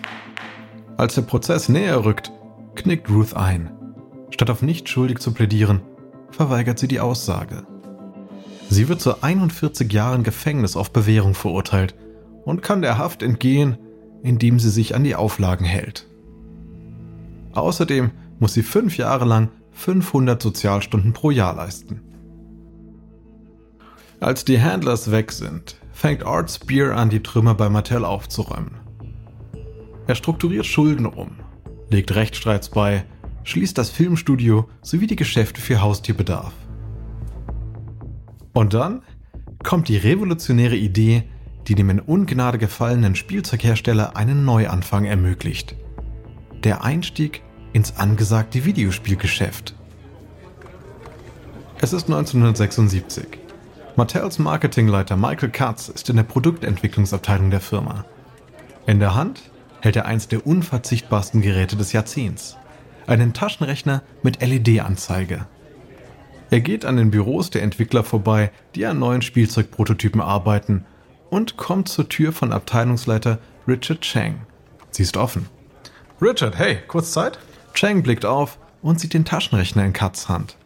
Als 0.95 1.15
der 1.15 1.23
Prozess 1.23 1.67
näher 1.67 2.05
rückt, 2.05 2.31
knickt 2.75 3.09
Ruth 3.09 3.35
ein. 3.35 3.69
Statt 4.29 4.49
auf 4.49 4.61
nicht 4.61 4.87
schuldig 4.87 5.19
zu 5.19 5.33
plädieren, 5.33 5.81
verweigert 6.31 6.79
sie 6.79 6.87
die 6.87 7.01
Aussage. 7.01 7.67
Sie 8.69 8.87
wird 8.87 9.01
zu 9.01 9.21
41 9.21 9.91
Jahren 9.91 10.23
Gefängnis 10.23 10.77
auf 10.77 10.91
Bewährung 10.91 11.35
verurteilt 11.35 11.95
und 12.45 12.61
kann 12.61 12.81
der 12.81 12.97
Haft 12.97 13.23
entgehen, 13.23 13.77
indem 14.21 14.59
sie 14.59 14.69
sich 14.69 14.95
an 14.95 15.03
die 15.03 15.15
Auflagen 15.15 15.65
hält. 15.65 16.07
Außerdem 17.53 18.11
muss 18.39 18.53
sie 18.53 18.63
fünf 18.63 18.97
Jahre 18.97 19.25
lang 19.25 19.49
500 19.71 20.41
Sozialstunden 20.41 21.13
pro 21.13 21.31
Jahr 21.31 21.55
leisten. 21.55 22.01
Als 24.19 24.45
die 24.45 24.61
Handlers 24.61 25.11
weg 25.11 25.31
sind, 25.31 25.75
fängt 25.91 26.25
Art 26.25 26.49
Spear 26.49 26.95
an, 26.95 27.09
die 27.09 27.21
Trümmer 27.21 27.55
bei 27.55 27.69
Mattel 27.69 28.05
aufzuräumen. 28.05 28.75
Er 30.07 30.15
strukturiert 30.15 30.65
Schulden 30.65 31.05
um, 31.05 31.31
legt 31.89 32.15
Rechtsstreits 32.15 32.69
bei, 32.69 33.05
schließt 33.43 33.77
das 33.77 33.89
Filmstudio 33.89 34.69
sowie 34.81 35.07
die 35.07 35.15
Geschäfte 35.15 35.61
für 35.61 35.81
Haustierbedarf. 35.81 36.53
Und 38.53 38.73
dann 38.73 39.01
kommt 39.63 39.87
die 39.87 39.97
revolutionäre 39.97 40.75
Idee, 40.75 41.23
die 41.67 41.75
dem 41.75 41.89
in 41.89 41.99
Ungnade 41.99 42.57
gefallenen 42.57 43.15
Spielzeughersteller 43.15 44.15
einen 44.15 44.45
Neuanfang 44.45 45.05
ermöglicht. 45.05 45.75
Der 46.63 46.83
Einstieg 46.83 47.41
ins 47.73 47.97
angesagte 47.97 48.65
Videospielgeschäft. 48.65 49.75
Es 51.81 51.91
ist 51.91 52.05
1976. 52.05 53.25
Mattels 53.95 54.39
Marketingleiter 54.39 55.17
Michael 55.17 55.49
Katz 55.49 55.89
ist 55.89 56.09
in 56.09 56.15
der 56.15 56.23
Produktentwicklungsabteilung 56.23 57.51
der 57.51 57.59
Firma. 57.59 58.05
In 58.85 58.99
der 58.99 59.15
Hand 59.15 59.41
hält 59.81 59.95
er 59.95 60.05
eins 60.05 60.27
der 60.27 60.47
unverzichtbarsten 60.47 61.41
Geräte 61.41 61.75
des 61.75 61.91
Jahrzehnts. 61.91 62.57
Einen 63.05 63.33
Taschenrechner 63.33 64.01
mit 64.21 64.41
LED-Anzeige. 64.41 65.45
Er 66.49 66.61
geht 66.61 66.85
an 66.85 66.97
den 66.97 67.11
Büros 67.11 67.49
der 67.49 67.63
Entwickler 67.63 68.03
vorbei, 68.03 68.51
die 68.75 68.85
an 68.85 68.99
neuen 68.99 69.21
Spielzeugprototypen 69.21 70.21
arbeiten, 70.21 70.85
und 71.33 71.57
kommt 71.57 71.89
zur 71.89 72.07
Tür 72.07 72.31
von 72.31 72.53
Abteilungsleiter 72.53 73.39
Richard 73.67 74.01
Chang. 74.01 74.45
Sie 74.91 75.01
ist 75.01 75.17
offen. 75.17 75.49
Richard, 76.21 76.59
hey, 76.59 76.77
kurz 76.87 77.11
Zeit? 77.11 77.39
Chang 77.73 78.03
blickt 78.03 78.23
auf 78.23 78.59
und 78.83 78.99
sieht 78.99 79.15
den 79.15 79.25
Taschenrechner 79.25 79.83
in 79.83 79.93
Katz 79.93 80.29
Hand. 80.29 80.57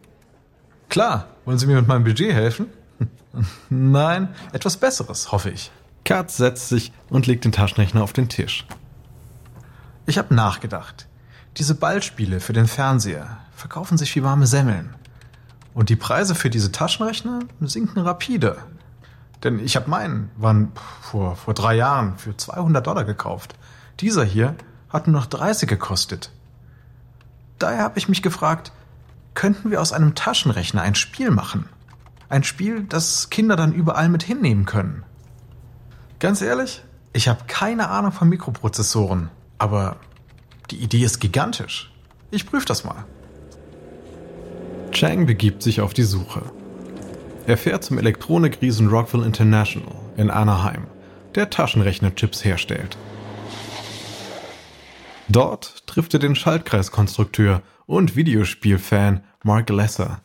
Klar, 0.90 1.28
wollen 1.46 1.58
Sie 1.58 1.66
mir 1.66 1.76
mit 1.76 1.88
meinem 1.88 2.04
Budget 2.04 2.34
helfen? 2.34 2.66
Nein, 3.70 4.28
etwas 4.52 4.76
Besseres, 4.76 5.32
hoffe 5.32 5.48
ich. 5.48 5.70
Katz 6.04 6.36
setzt 6.36 6.68
sich 6.68 6.92
und 7.08 7.26
legt 7.26 7.46
den 7.46 7.52
Taschenrechner 7.52 8.02
auf 8.02 8.12
den 8.12 8.28
Tisch. 8.28 8.66
Ich 10.04 10.18
habe 10.18 10.34
nachgedacht. 10.34 11.08
Diese 11.56 11.76
Ballspiele 11.76 12.40
für 12.40 12.52
den 12.52 12.66
Fernseher 12.66 13.38
verkaufen 13.56 13.96
sich 13.96 14.14
wie 14.16 14.22
warme 14.22 14.46
Semmeln. 14.46 14.94
Und 15.72 15.88
die 15.88 15.96
Preise 15.96 16.34
für 16.34 16.50
diese 16.50 16.72
Taschenrechner 16.72 17.40
sinken 17.60 18.00
rapide. 18.00 18.58
Denn 19.44 19.58
ich 19.58 19.76
habe 19.76 19.88
meinen, 19.88 20.30
wann 20.36 20.72
vor, 21.00 21.36
vor 21.36 21.54
drei 21.54 21.76
Jahren 21.76 22.18
für 22.18 22.36
200 22.36 22.86
Dollar 22.86 23.04
gekauft. 23.04 23.54
Dieser 24.00 24.24
hier 24.24 24.54
hat 24.88 25.06
nur 25.06 25.20
noch 25.20 25.26
30 25.26 25.68
gekostet. 25.68 26.32
Daher 27.58 27.82
habe 27.82 27.98
ich 27.98 28.08
mich 28.08 28.22
gefragt, 28.22 28.72
könnten 29.34 29.70
wir 29.70 29.80
aus 29.80 29.92
einem 29.92 30.14
Taschenrechner 30.14 30.82
ein 30.82 30.94
Spiel 30.94 31.30
machen. 31.30 31.68
Ein 32.28 32.44
Spiel, 32.44 32.82
das 32.82 33.30
Kinder 33.30 33.56
dann 33.56 33.72
überall 33.72 34.08
mit 34.08 34.22
hinnehmen 34.22 34.64
können. 34.64 35.04
Ganz 36.18 36.42
ehrlich, 36.42 36.82
ich 37.12 37.28
habe 37.28 37.44
keine 37.46 37.88
Ahnung 37.88 38.12
von 38.12 38.28
Mikroprozessoren, 38.28 39.30
aber 39.58 39.96
die 40.70 40.78
Idee 40.78 41.04
ist 41.04 41.20
gigantisch. 41.20 41.92
Ich 42.30 42.46
prüfe 42.46 42.66
das 42.66 42.84
mal. 42.84 43.04
Chang 44.90 45.26
begibt 45.26 45.62
sich 45.62 45.80
auf 45.80 45.94
die 45.94 46.02
Suche. 46.02 46.42
Er 47.48 47.56
fährt 47.56 47.82
zum 47.82 47.96
Elektronikriesen 47.96 48.88
Rockville 48.88 49.24
International 49.24 49.94
in 50.18 50.30
Anaheim, 50.30 50.86
der 51.34 51.48
Taschenrechnerchips 51.48 52.44
herstellt. 52.44 52.98
Dort 55.30 55.86
trifft 55.86 56.12
er 56.12 56.20
den 56.20 56.36
Schaltkreiskonstrukteur 56.36 57.62
und 57.86 58.16
Videospielfan 58.16 59.24
Mark 59.44 59.70
Lesser. 59.70 60.20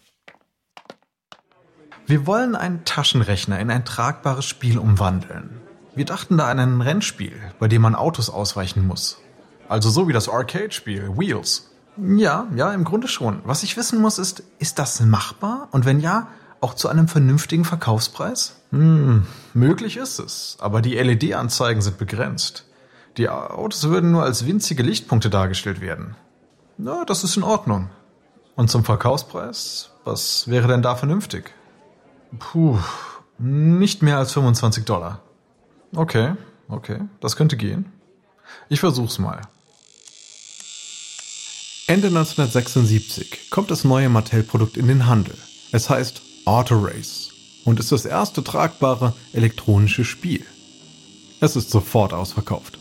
Wir 2.07 2.27
wollen 2.27 2.57
einen 2.57 2.83
Taschenrechner 2.83 3.57
in 3.57 3.71
ein 3.71 3.85
tragbares 3.85 4.43
Spiel 4.43 4.77
umwandeln. 4.77 5.61
Wir 5.95 6.03
dachten 6.03 6.37
da 6.37 6.49
an 6.49 6.59
ein 6.59 6.81
Rennspiel, 6.81 7.39
bei 7.57 7.69
dem 7.69 7.83
man 7.83 7.95
Autos 7.95 8.29
ausweichen 8.29 8.85
muss. 8.85 9.21
Also 9.69 9.89
so 9.89 10.09
wie 10.09 10.13
das 10.13 10.27
Arcade-Spiel 10.27 11.17
Wheels. 11.17 11.71
Ja, 11.95 12.47
ja, 12.53 12.73
im 12.73 12.83
Grunde 12.83 13.07
schon. 13.07 13.39
Was 13.45 13.63
ich 13.63 13.77
wissen 13.77 14.01
muss, 14.01 14.19
ist, 14.19 14.43
ist 14.59 14.77
das 14.77 14.99
machbar? 14.99 15.69
Und 15.71 15.85
wenn 15.85 16.01
ja, 16.01 16.27
auch 16.63 16.73
zu 16.73 16.87
einem 16.87 17.07
vernünftigen 17.07 17.65
Verkaufspreis? 17.65 18.55
Hm, 18.71 19.27
möglich 19.53 19.97
ist 19.97 20.19
es, 20.19 20.57
aber 20.59 20.81
die 20.81 20.95
LED-Anzeigen 20.95 21.81
sind 21.81 21.97
begrenzt. 21.97 22.65
Die 23.17 23.29
Autos 23.29 23.83
würden 23.89 24.11
nur 24.11 24.23
als 24.23 24.47
winzige 24.47 24.81
Lichtpunkte 24.81 25.29
dargestellt 25.29 25.81
werden. 25.81 26.15
Na, 26.77 27.05
das 27.05 27.23
ist 27.23 27.37
in 27.37 27.43
Ordnung. 27.43 27.89
Und 28.55 28.71
zum 28.71 28.83
Verkaufspreis? 28.83 29.91
Was 30.05 30.47
wäre 30.47 30.67
denn 30.67 30.81
da 30.81 30.95
vernünftig? 30.95 31.53
Puh, 32.39 32.79
nicht 33.37 34.01
mehr 34.01 34.17
als 34.17 34.31
25 34.31 34.85
Dollar. 34.85 35.21
Okay, 35.95 36.33
okay, 36.69 37.01
das 37.19 37.35
könnte 37.35 37.57
gehen. 37.57 37.91
Ich 38.69 38.79
versuch's 38.79 39.19
mal. 39.19 39.41
Ende 41.87 42.07
1976 42.07 43.49
kommt 43.49 43.69
das 43.69 43.83
neue 43.83 44.09
Mattel-Produkt 44.09 44.77
in 44.77 44.87
den 44.87 45.05
Handel. 45.05 45.37
Es 45.71 45.89
heißt 45.89 46.21
Auto 46.45 46.75
Race 46.77 47.31
und 47.63 47.79
ist 47.79 47.91
das 47.91 48.05
erste 48.05 48.43
tragbare 48.43 49.13
elektronische 49.31 50.03
Spiel. 50.03 50.45
Es 51.39 51.55
ist 51.55 51.69
sofort 51.69 52.13
ausverkauft. 52.13 52.79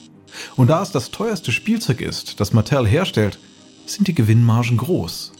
Und 0.57 0.69
da 0.69 0.83
es 0.83 0.91
das 0.91 1.11
teuerste 1.11 1.53
Spielzeug 1.53 2.01
ist, 2.01 2.41
das 2.41 2.53
Mattel 2.53 2.87
herstellt, 2.87 3.39
sind 3.87 4.09
die 4.09 4.15
Gewinnmargen 4.15 4.79
groß. 4.79 5.33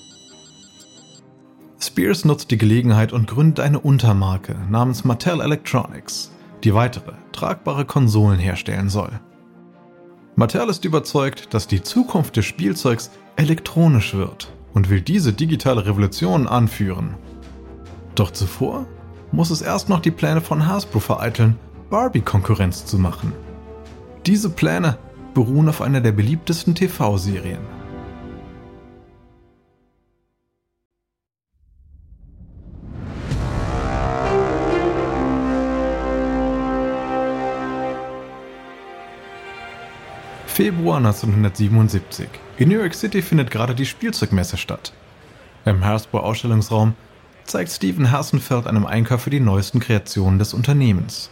Spears 1.81 2.25
nutzt 2.25 2.53
die 2.53 2.59
Gelegenheit 2.59 3.13
und 3.13 3.27
gründet 3.27 3.59
eine 3.59 3.81
Untermarke 3.81 4.57
namens 4.71 5.05
Mattel 5.05 5.41
Electronics, 5.41 6.31
die 6.63 6.75
weitere 6.75 7.15
tragbare 7.33 7.85
Konsolen 7.85 8.39
herstellen 8.39 8.89
soll. 8.89 9.19
Mattel 10.37 10.69
ist 10.69 10.85
überzeugt, 10.85 11.53
dass 11.55 11.67
die 11.67 11.83
Zukunft 11.83 12.37
des 12.37 12.47
Spielzeugs 12.47 13.11
elektronisch 13.35 14.15
wird 14.15 14.53
und 14.75 14.91
will 14.91 15.01
diese 15.01 15.33
digitale 15.33 15.85
Revolution 15.87 16.47
anführen. 16.47 17.17
Doch 18.15 18.31
zuvor 18.31 18.87
muss 19.31 19.51
es 19.51 19.63
erst 19.63 19.89
noch 19.89 20.01
die 20.01 20.11
Pläne 20.11 20.43
von 20.43 20.67
Hasbro 20.67 21.01
vereiteln, 21.01 21.59
Barbie 21.89 22.21
Konkurrenz 22.21 22.85
zu 22.85 22.99
machen. 22.99 23.33
Diese 24.27 24.51
Pläne 24.51 24.99
beruhen 25.35 25.69
auf 25.69 25.81
einer 25.81 26.01
der 26.01 26.13
beliebtesten 26.13 26.75
TV-Serien. 26.75 27.61
Februar 40.47 40.99
1977. 40.99 42.29
In 42.59 42.69
New 42.69 42.79
York 42.79 42.93
City 42.93 43.23
findet 43.23 43.51
gerade 43.51 43.75
die 43.75 43.87
Spielzeugmesse 43.87 44.59
statt. 44.59 44.93
Im 45.65 45.83
Hasbro 45.83 46.19
Ausstellungsraum 46.19 46.93
zeigt 47.45 47.71
Steven 47.71 48.11
Hassenfeld 48.11 48.67
einem 48.67 48.87
Einkäufer 48.87 49.31
die 49.31 49.41
neuesten 49.41 49.81
Kreationen 49.81 50.39
des 50.39 50.55
Unternehmens. 50.55 51.31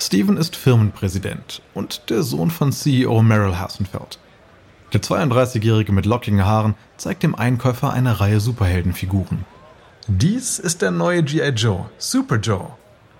Steven 0.00 0.36
ist 0.36 0.56
Firmenpräsident 0.56 1.62
und 1.74 2.10
der 2.10 2.22
Sohn 2.22 2.50
von 2.50 2.72
CEO 2.72 3.22
Merrill 3.22 3.56
Hassenfeld. 3.56 4.18
Der 4.92 5.00
32-Jährige 5.00 5.92
mit 5.92 6.06
lockigen 6.06 6.44
Haaren 6.44 6.74
zeigt 6.96 7.22
dem 7.22 7.34
Einkäufer 7.34 7.92
eine 7.92 8.20
Reihe 8.20 8.40
Superheldenfiguren. 8.40 9.44
Dies 10.08 10.58
ist 10.58 10.82
der 10.82 10.90
neue 10.90 11.22
G.I. 11.22 11.50
Joe, 11.50 11.86
Super 11.96 12.36
Joe. 12.36 12.70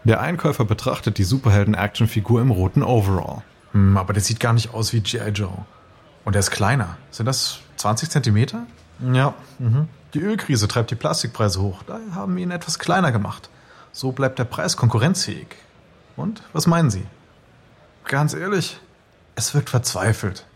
Der 0.04 0.20
Einkäufer 0.20 0.64
betrachtet 0.64 1.18
die 1.18 1.24
Superhelden-Actionfigur 1.24 2.42
im 2.42 2.50
roten 2.50 2.82
Overall. 2.82 3.42
Hm, 3.70 3.96
aber 3.96 4.12
der 4.12 4.22
sieht 4.22 4.40
gar 4.40 4.52
nicht 4.52 4.74
aus 4.74 4.92
wie 4.92 5.00
G.I. 5.00 5.30
Joe. 5.30 5.64
Und 6.24 6.34
er 6.34 6.40
ist 6.40 6.50
kleiner. 6.50 6.96
Sind 7.10 7.26
das 7.26 7.60
20 7.76 8.10
Zentimeter? 8.10 8.66
Ja. 9.12 9.34
Mhm. 9.58 9.88
Die 10.14 10.20
Ölkrise 10.20 10.68
treibt 10.68 10.90
die 10.90 10.96
Plastikpreise 10.96 11.60
hoch. 11.62 11.82
Daher 11.86 12.14
haben 12.14 12.36
wir 12.36 12.42
ihn 12.42 12.50
etwas 12.50 12.78
kleiner 12.78 13.12
gemacht. 13.12 13.48
So 13.92 14.12
bleibt 14.12 14.38
der 14.38 14.44
Preis 14.44 14.76
konkurrenzfähig. 14.76 15.48
Und 16.16 16.42
was 16.52 16.66
meinen 16.66 16.90
Sie? 16.90 17.04
Ganz 18.04 18.34
ehrlich, 18.34 18.78
es 19.36 19.54
wirkt 19.54 19.70
verzweifelt. 19.70 20.46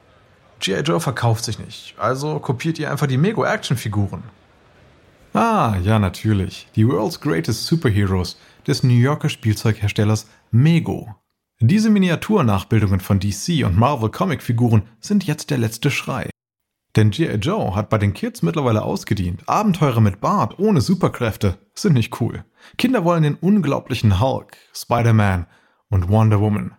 G.I. 0.61 0.81
Joe 0.81 1.01
verkauft 1.01 1.45
sich 1.45 1.59
nicht, 1.59 1.95
also 1.99 2.39
kopiert 2.39 2.79
ihr 2.79 2.91
einfach 2.91 3.07
die 3.07 3.19
Mego-Action-Figuren. 3.19 4.23
Ah, 5.35 5.77
ja, 5.83 5.99
natürlich. 5.99 6.67
Die 6.77 6.89
World's 6.89 7.21
Greatest 7.21 7.67
Superheroes 7.67 8.39
des 8.67 8.83
New 8.83 8.95
Yorker 8.95 9.29
Spielzeugherstellers 9.29 10.27
Mego. 10.51 11.15
Diese 11.61 11.91
Miniaturnachbildungen 11.91 13.01
von 13.01 13.21
DC 13.21 13.65
und 13.65 13.77
Marvel 13.77 14.11
Comic-Figuren 14.11 14.83
sind 15.01 15.25
jetzt 15.25 15.51
der 15.51 15.59
letzte 15.59 15.91
Schrei. 15.91 16.31
Denn 16.97 17.11
G.I. 17.11 17.35
Joe 17.35 17.75
hat 17.75 17.91
bei 17.91 17.99
den 17.99 18.15
Kids 18.15 18.41
mittlerweile 18.41 18.81
ausgedient. 18.81 19.43
Abenteurer 19.47 20.01
mit 20.01 20.23
Bart 20.23 20.59
ohne 20.59 20.81
Superkräfte 20.81 21.59
sind 21.75 21.93
nicht 21.93 22.21
cool. 22.23 22.43
Kinder 22.79 23.05
wollen 23.05 23.23
den 23.23 23.35
unglaublichen 23.35 24.19
Hulk, 24.19 24.57
Spider-Man 24.75 25.47
und 25.91 26.09
Wonder 26.09 26.41
Woman. 26.41 26.73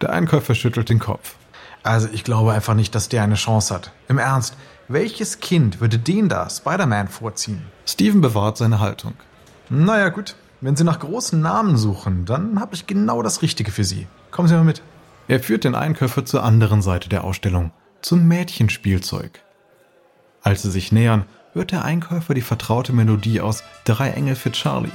Der 0.00 0.10
Einkäufer 0.10 0.56
schüttelt 0.56 0.88
den 0.88 0.98
Kopf. 0.98 1.36
Also 1.84 2.08
ich 2.12 2.24
glaube 2.24 2.52
einfach 2.52 2.74
nicht, 2.74 2.92
dass 2.96 3.08
der 3.08 3.22
eine 3.22 3.36
Chance 3.36 3.72
hat. 3.72 3.92
Im 4.08 4.18
Ernst, 4.18 4.56
welches 4.88 5.38
Kind 5.38 5.80
würde 5.80 5.98
den 5.98 6.28
da, 6.28 6.50
Spider-Man, 6.50 7.06
vorziehen? 7.06 7.62
Steven 7.86 8.20
bewahrt 8.20 8.56
seine 8.56 8.80
Haltung. 8.80 9.14
Naja 9.70 10.08
gut, 10.08 10.34
wenn 10.60 10.74
Sie 10.74 10.82
nach 10.82 10.98
großen 10.98 11.40
Namen 11.40 11.76
suchen, 11.76 12.24
dann 12.24 12.60
habe 12.60 12.74
ich 12.74 12.88
genau 12.88 13.22
das 13.22 13.42
Richtige 13.42 13.70
für 13.70 13.84
Sie. 13.84 14.08
Kommen 14.32 14.48
Sie 14.48 14.54
mal 14.54 14.64
mit. 14.64 14.82
Er 15.28 15.38
führt 15.38 15.62
den 15.62 15.76
Einkäufer 15.76 16.24
zur 16.24 16.42
anderen 16.42 16.82
Seite 16.82 17.08
der 17.08 17.22
Ausstellung 17.22 17.70
zum 18.00 18.26
Mädchenspielzeug. 18.28 19.40
Als 20.42 20.62
sie 20.62 20.70
sich 20.70 20.92
nähern, 20.92 21.24
hört 21.52 21.72
der 21.72 21.84
Einkäufer 21.84 22.34
die 22.34 22.42
vertraute 22.42 22.92
Melodie 22.92 23.40
aus 23.40 23.62
Drei 23.84 24.10
Engel 24.10 24.36
für 24.36 24.52
Charlie. 24.52 24.90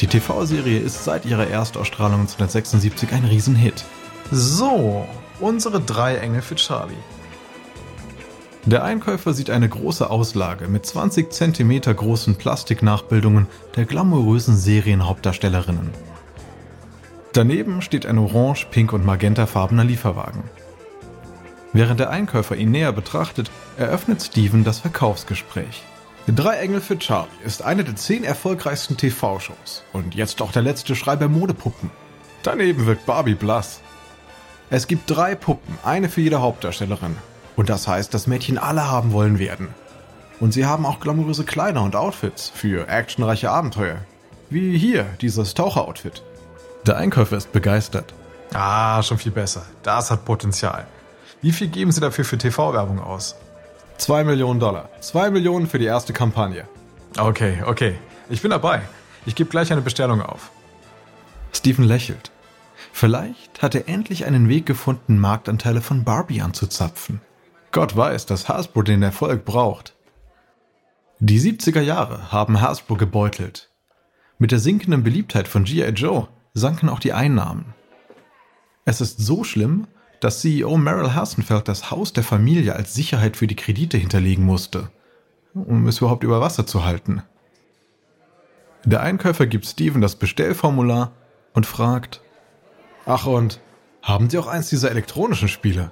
Die 0.00 0.06
TV-Serie 0.06 0.78
ist 0.78 1.04
seit 1.04 1.26
ihrer 1.26 1.48
Erstausstrahlung 1.48 2.20
1976 2.20 3.12
ein 3.12 3.24
Riesenhit. 3.24 3.84
So, 4.30 5.06
unsere 5.40 5.80
Drei 5.80 6.16
Engel 6.16 6.42
für 6.42 6.54
Charlie. 6.54 6.94
Der 8.64 8.84
Einkäufer 8.84 9.34
sieht 9.34 9.50
eine 9.50 9.68
große 9.68 10.08
Auslage 10.08 10.68
mit 10.68 10.86
20 10.86 11.32
cm 11.32 11.80
großen 11.80 12.36
Plastiknachbildungen 12.36 13.48
der 13.74 13.86
glamourösen 13.86 14.56
Serienhauptdarstellerinnen. 14.56 15.90
Daneben 17.32 17.82
steht 17.82 18.06
ein 18.06 18.18
orange, 18.18 18.66
pink 18.70 18.92
und 18.92 19.04
magentafarbener 19.04 19.84
Lieferwagen. 19.84 20.44
Während 21.72 22.00
der 22.00 22.10
Einkäufer 22.10 22.56
ihn 22.56 22.70
näher 22.70 22.92
betrachtet, 22.92 23.50
eröffnet 23.78 24.22
Steven 24.22 24.64
das 24.64 24.80
Verkaufsgespräch. 24.80 25.82
Drei 26.26 26.58
Engel 26.58 26.80
für 26.80 26.98
Charlie 26.98 27.30
ist 27.44 27.62
eine 27.62 27.82
der 27.82 27.96
zehn 27.96 28.22
erfolgreichsten 28.22 28.96
TV-Shows 28.96 29.82
und 29.92 30.14
jetzt 30.14 30.40
auch 30.40 30.52
der 30.52 30.62
letzte 30.62 30.94
Schrei 30.94 31.16
bei 31.16 31.28
Modepuppen. 31.28 31.90
Daneben 32.42 32.86
wirkt 32.86 33.06
Barbie 33.06 33.34
blass. 33.34 33.80
Es 34.70 34.86
gibt 34.86 35.10
drei 35.10 35.34
Puppen, 35.34 35.78
eine 35.82 36.08
für 36.08 36.20
jede 36.20 36.40
Hauptdarstellerin. 36.40 37.16
Und 37.56 37.68
das 37.68 37.88
heißt, 37.88 38.14
dass 38.14 38.26
Mädchen 38.26 38.58
alle 38.58 38.90
haben 38.90 39.12
wollen 39.12 39.38
werden. 39.38 39.68
Und 40.40 40.52
sie 40.52 40.66
haben 40.66 40.86
auch 40.86 41.00
glamouröse 41.00 41.44
Kleider 41.44 41.82
und 41.82 41.96
Outfits 41.96 42.50
für 42.54 42.88
actionreiche 42.88 43.50
Abenteuer. 43.50 43.98
Wie 44.50 44.76
hier, 44.76 45.04
dieses 45.20 45.54
Taucheroutfit. 45.54 46.22
Der 46.86 46.96
Einkäufer 46.96 47.36
ist 47.36 47.52
begeistert. 47.52 48.12
Ah, 48.52 49.02
schon 49.02 49.18
viel 49.18 49.32
besser. 49.32 49.64
Das 49.82 50.10
hat 50.10 50.24
Potenzial. 50.24 50.86
Wie 51.42 51.50
viel 51.50 51.66
geben 51.66 51.90
Sie 51.90 52.00
dafür 52.00 52.24
für 52.24 52.38
TV-Werbung 52.38 53.00
aus? 53.00 53.34
Zwei 53.98 54.22
Millionen 54.22 54.60
Dollar. 54.60 54.88
Zwei 55.00 55.28
Millionen 55.28 55.66
für 55.66 55.80
die 55.80 55.86
erste 55.86 56.12
Kampagne. 56.12 56.68
Okay, 57.18 57.64
okay. 57.66 57.96
Ich 58.30 58.42
bin 58.42 58.52
dabei. 58.52 58.82
Ich 59.26 59.34
gebe 59.34 59.50
gleich 59.50 59.72
eine 59.72 59.82
Bestellung 59.82 60.22
auf. 60.22 60.52
Steven 61.52 61.84
lächelt. 61.84 62.30
Vielleicht 62.92 63.60
hat 63.60 63.74
er 63.74 63.88
endlich 63.88 64.24
einen 64.24 64.48
Weg 64.48 64.66
gefunden, 64.66 65.18
Marktanteile 65.18 65.80
von 65.80 66.04
Barbie 66.04 66.42
anzuzapfen. 66.42 67.20
Gott 67.72 67.96
weiß, 67.96 68.26
dass 68.26 68.48
Hasbro 68.48 68.82
den 68.82 69.02
Erfolg 69.02 69.44
braucht. 69.44 69.96
Die 71.18 71.40
70er 71.40 71.80
Jahre 71.80 72.30
haben 72.30 72.60
Hasbro 72.60 72.94
gebeutelt. 72.94 73.68
Mit 74.38 74.52
der 74.52 74.60
sinkenden 74.60 75.02
Beliebtheit 75.02 75.48
von 75.48 75.64
G.I. 75.64 75.90
Joe 75.90 76.28
sanken 76.54 76.88
auch 76.88 77.00
die 77.00 77.12
Einnahmen. 77.12 77.74
Es 78.84 79.00
ist 79.00 79.18
so 79.18 79.42
schlimm, 79.42 79.88
dass 80.22 80.40
CEO 80.40 80.76
Merrill 80.76 81.14
Hassenfeld 81.14 81.66
das 81.66 81.90
Haus 81.90 82.12
der 82.12 82.22
Familie 82.22 82.76
als 82.76 82.94
Sicherheit 82.94 83.36
für 83.36 83.48
die 83.48 83.56
Kredite 83.56 83.98
hinterlegen 83.98 84.44
musste, 84.44 84.88
um 85.52 85.88
es 85.88 85.98
überhaupt 85.98 86.22
über 86.22 86.40
Wasser 86.40 86.64
zu 86.64 86.84
halten. 86.84 87.24
Der 88.84 89.02
Einkäufer 89.02 89.46
gibt 89.46 89.66
Steven 89.66 90.00
das 90.00 90.14
Bestellformular 90.14 91.10
und 91.54 91.66
fragt, 91.66 92.20
Ach 93.04 93.26
und, 93.26 93.58
haben 94.00 94.30
Sie 94.30 94.38
auch 94.38 94.46
eins 94.46 94.68
dieser 94.68 94.92
elektronischen 94.92 95.48
Spiele? 95.48 95.90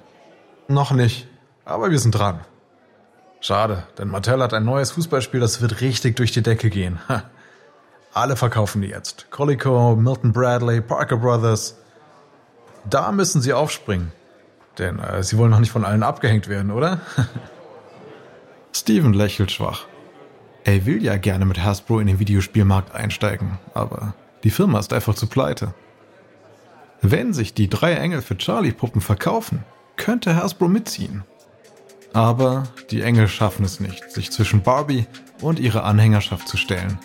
Noch 0.69 0.93
nicht, 0.93 1.27
aber 1.65 1.91
wir 1.91 1.99
sind 1.99 2.11
dran. 2.11 2.39
Schade, 3.41 3.83
denn 3.97 4.07
Mattel 4.07 4.41
hat 4.41 4.53
ein 4.53 4.63
neues 4.63 4.91
Fußballspiel, 4.91 5.41
das 5.41 5.61
wird 5.61 5.81
richtig 5.81 6.15
durch 6.15 6.31
die 6.31 6.43
Decke 6.43 6.69
gehen. 6.69 6.99
Alle 8.13 8.37
verkaufen 8.37 8.81
die 8.81 8.89
jetzt. 8.89 9.29
Colico, 9.29 9.97
Milton 9.97 10.31
Bradley, 10.31 10.79
Parker 10.79 11.17
Brothers. 11.17 11.77
Da 12.89 13.11
müssen 13.11 13.41
sie 13.41 13.51
aufspringen. 13.51 14.13
Denn 14.77 14.99
äh, 14.99 15.23
sie 15.23 15.37
wollen 15.37 15.51
noch 15.51 15.59
nicht 15.59 15.71
von 15.71 15.85
allen 15.85 16.03
abgehängt 16.03 16.47
werden, 16.47 16.71
oder? 16.71 17.01
Steven 18.73 19.13
lächelt 19.13 19.51
schwach. 19.51 19.85
Er 20.63 20.85
will 20.85 21.03
ja 21.03 21.17
gerne 21.17 21.45
mit 21.45 21.63
Hasbro 21.63 21.99
in 21.99 22.07
den 22.07 22.19
Videospielmarkt 22.19 22.93
einsteigen, 22.93 23.57
aber 23.73 24.13
die 24.43 24.51
Firma 24.51 24.79
ist 24.79 24.93
einfach 24.93 25.15
zu 25.15 25.27
pleite. 25.27 25.73
Wenn 27.01 27.33
sich 27.33 27.53
die 27.53 27.67
drei 27.67 27.93
Engel 27.93 28.21
für 28.21 28.37
Charlie-Puppen 28.37 29.01
verkaufen, 29.01 29.63
könnte 29.97 30.35
Hasbro 30.35 30.67
mitziehen. 30.67 31.23
Aber 32.13 32.63
die 32.91 33.01
Engel 33.01 33.27
schaffen 33.27 33.65
es 33.65 33.79
nicht, 33.79 34.11
sich 34.11 34.31
zwischen 34.31 34.61
Barbie 34.61 35.07
und 35.41 35.59
ihre 35.59 35.83
Anhängerschaft 35.83 36.47
zu 36.47 36.57
stellen. 36.57 36.99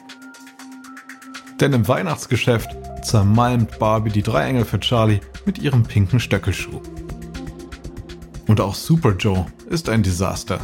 Denn 1.61 1.73
im 1.73 1.89
Weihnachtsgeschäft 1.89 2.69
zermalmt 3.03 3.79
Barbie 3.79 4.11
die 4.11 4.23
drei 4.23 4.47
Engel 4.49 4.65
für 4.65 4.81
Charlie 4.81 5.21
mit 5.47 5.59
ihrem 5.59 5.85
pinken 5.85 6.21
Stöckelschuh. 6.21 6.83
Und 8.47 8.61
auch 8.61 8.75
Super 8.75 9.17
Joe 9.17 9.47
ist 9.69 9.89
ein 9.89 10.03
Desaster. 10.03 10.61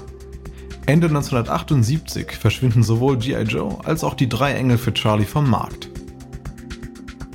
Ende 0.87 1.07
1978 1.07 2.33
verschwinden 2.33 2.83
sowohl 2.83 3.16
G.I. 3.18 3.42
Joe 3.42 3.79
als 3.85 4.03
auch 4.03 4.14
die 4.14 4.29
drei 4.29 4.55
Engel 4.55 4.79
für 4.79 4.92
Charlie 4.92 5.25
vom 5.25 5.49
Markt. 5.49 5.88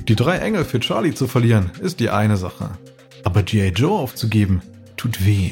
Die 0.06 0.16
drei 0.16 0.38
Engel 0.38 0.64
für 0.64 0.80
Charlie 0.80 1.14
zu 1.14 1.26
verlieren 1.26 1.70
ist 1.80 2.00
die 2.00 2.10
eine 2.10 2.36
Sache. 2.36 2.70
Aber 3.24 3.42
G.I. 3.42 3.68
Joe 3.68 3.98
aufzugeben, 3.98 4.62
tut 4.96 5.24
weh. 5.24 5.50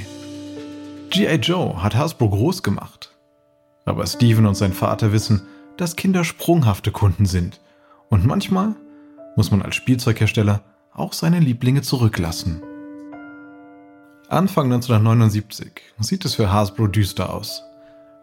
G.I. 1.11 1.37
Joe 1.37 1.83
hat 1.83 1.95
Hasbro 1.95 2.29
groß 2.29 2.63
gemacht. 2.63 3.15
Aber 3.85 4.07
Steven 4.07 4.47
und 4.47 4.57
sein 4.57 4.73
Vater 4.73 5.13
wissen, 5.13 5.43
dass 5.77 5.97
Kinder 5.97 6.25
sprunghafte 6.25 6.91
Kunden 6.91 7.27
sind. 7.27 7.61
Und 8.09 8.27
manchmal 8.27 8.75
muss 9.37 9.51
man 9.51 9.63
als 9.63 9.75
Spielzeughersteller 9.75 10.63
auch 10.93 11.13
seine 11.13 11.41
Lieblinge 11.41 11.83
zurücklassen. 11.83 12.63
Anfang 14.29 14.65
1979 14.73 15.71
sieht 16.01 16.25
es 16.25 16.35
für 16.35 16.53
Hasbro 16.53 16.89
düster 16.89 17.33
aus. 17.33 17.63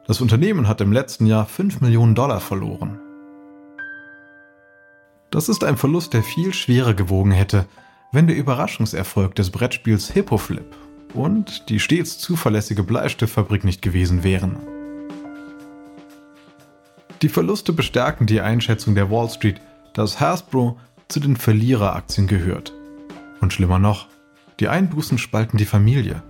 Das 0.06 0.20
Unternehmen 0.20 0.68
hat 0.68 0.82
im 0.82 0.92
letzten 0.92 1.26
Jahr 1.26 1.46
5 1.46 1.80
Millionen 1.80 2.14
Dollar 2.14 2.42
verloren. 2.42 3.00
Das 5.32 5.48
ist 5.48 5.64
ein 5.64 5.78
Verlust, 5.78 6.14
der 6.14 6.22
viel 6.22 6.54
schwerer 6.54 6.94
gewogen 6.94 7.32
hätte, 7.32 7.68
wenn 8.12 8.28
der 8.28 8.36
Überraschungserfolg 8.36 9.34
des 9.36 9.50
Brettspiels 9.50 10.12
Hippoflip 10.12 10.76
und 11.14 11.70
die 11.70 11.80
stets 11.80 12.20
zuverlässige 12.20 12.84
Bleistiftfabrik 12.84 13.64
nicht 13.64 13.82
gewesen 13.82 14.26
wären. 14.26 14.58
Die 17.22 17.30
Verluste 17.30 17.72
bestärken 17.72 18.28
die 18.28 18.42
Einschätzung 18.42 18.94
der 18.94 19.10
Wall 19.10 19.30
Street, 19.30 19.62
dass 19.94 20.20
Hasbro 20.20 20.78
zu 21.08 21.22
den 21.22 21.38
Verliereraktien 21.38 22.28
gehört. 22.28 22.74
Und 23.40 23.54
schlimmer 23.54 23.80
noch, 23.80 24.08
die 24.60 24.68
Einbußen 24.68 25.18
spalten 25.18 25.58
die 25.58 25.66
Familie. 25.66 26.24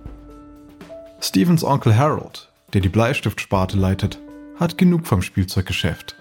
Stevens 1.20 1.64
Onkel 1.64 1.96
Harold, 1.96 2.50
der 2.72 2.80
die 2.80 2.88
Bleistiftsparte 2.88 3.76
leitet, 3.76 4.18
hat 4.58 4.78
genug 4.78 5.06
vom 5.06 5.22
Spielzeuggeschäft. 5.22 6.16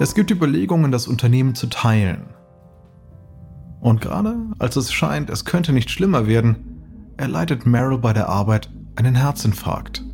Es 0.00 0.14
gibt 0.14 0.30
Überlegungen, 0.30 0.92
das 0.92 1.08
Unternehmen 1.08 1.54
zu 1.54 1.66
teilen. 1.66 2.28
Und 3.80 4.00
gerade 4.00 4.36
als 4.58 4.76
es 4.76 4.92
scheint, 4.92 5.30
es 5.30 5.44
könnte 5.44 5.72
nicht 5.72 5.90
schlimmer 5.90 6.26
werden, 6.26 7.14
erleidet 7.16 7.66
Meryl 7.66 7.98
bei 7.98 8.12
der 8.12 8.28
Arbeit 8.28 8.70
einen 8.96 9.14
Herzinfarkt. 9.14 10.04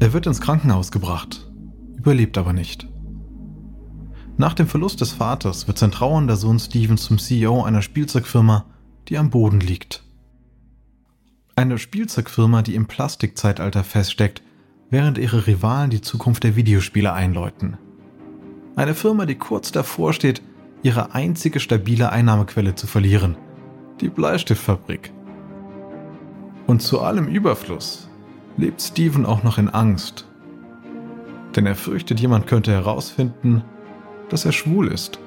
Er 0.00 0.12
wird 0.12 0.26
ins 0.26 0.40
Krankenhaus 0.40 0.90
gebracht, 0.92 1.50
überlebt 1.96 2.38
aber 2.38 2.52
nicht. 2.52 2.88
Nach 4.40 4.54
dem 4.54 4.68
Verlust 4.68 5.00
des 5.00 5.10
Vaters 5.10 5.66
wird 5.66 5.78
sein 5.78 5.90
trauernder 5.90 6.36
Sohn 6.36 6.60
Steven 6.60 6.96
zum 6.96 7.18
CEO 7.18 7.64
einer 7.64 7.82
Spielzeugfirma, 7.82 8.66
die 9.08 9.18
am 9.18 9.30
Boden 9.30 9.58
liegt. 9.58 10.04
Eine 11.56 11.76
Spielzeugfirma, 11.76 12.62
die 12.62 12.76
im 12.76 12.86
Plastikzeitalter 12.86 13.82
feststeckt, 13.82 14.42
während 14.90 15.18
ihre 15.18 15.48
Rivalen 15.48 15.90
die 15.90 16.02
Zukunft 16.02 16.44
der 16.44 16.54
Videospiele 16.54 17.12
einläuten. 17.12 17.78
Eine 18.76 18.94
Firma, 18.94 19.26
die 19.26 19.34
kurz 19.34 19.72
davor 19.72 20.12
steht, 20.12 20.40
ihre 20.84 21.16
einzige 21.16 21.58
stabile 21.58 22.12
Einnahmequelle 22.12 22.76
zu 22.76 22.86
verlieren, 22.86 23.36
die 24.00 24.08
Bleistiftfabrik. 24.08 25.12
Und 26.68 26.80
zu 26.80 27.00
allem 27.00 27.26
Überfluss 27.26 28.08
lebt 28.56 28.80
Steven 28.80 29.26
auch 29.26 29.42
noch 29.42 29.58
in 29.58 29.68
Angst. 29.68 30.28
Denn 31.56 31.66
er 31.66 31.74
fürchtet, 31.74 32.20
jemand 32.20 32.46
könnte 32.46 32.70
herausfinden, 32.70 33.64
dass 34.28 34.44
er 34.44 34.52
schwul 34.52 34.88
ist. 34.88 35.18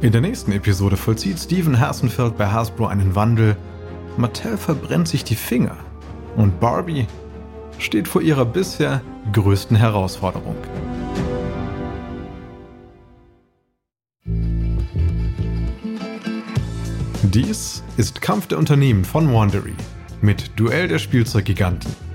In 0.00 0.12
der 0.12 0.20
nächsten 0.20 0.52
Episode 0.52 0.96
vollzieht 0.96 1.38
Steven 1.38 1.80
Hassenfeld 1.80 2.36
bei 2.36 2.46
Hasbro 2.46 2.86
einen 2.86 3.14
Wandel, 3.14 3.56
Mattel 4.16 4.56
verbrennt 4.56 5.08
sich 5.08 5.24
die 5.24 5.34
Finger 5.34 5.76
und 6.36 6.60
Barbie 6.60 7.06
steht 7.78 8.08
vor 8.08 8.22
ihrer 8.22 8.44
bisher 8.44 9.00
größten 9.32 9.76
Herausforderung. 9.76 10.56
Dies 17.22 17.82
ist 17.96 18.20
Kampf 18.22 18.46
der 18.46 18.58
Unternehmen 18.58 19.04
von 19.04 19.32
Wandery 19.32 19.74
mit 20.22 20.58
Duell 20.58 20.88
der 20.88 20.98
Spielzeuggiganten. 20.98 22.05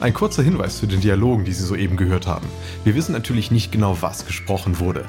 Ein 0.00 0.14
kurzer 0.14 0.42
Hinweis 0.42 0.78
zu 0.78 0.86
den 0.86 1.02
Dialogen, 1.02 1.44
die 1.44 1.52
Sie 1.52 1.62
soeben 1.62 1.98
gehört 1.98 2.26
haben. 2.26 2.46
Wir 2.84 2.94
wissen 2.94 3.12
natürlich 3.12 3.50
nicht 3.50 3.70
genau, 3.70 3.98
was 4.00 4.24
gesprochen 4.24 4.78
wurde. 4.78 5.04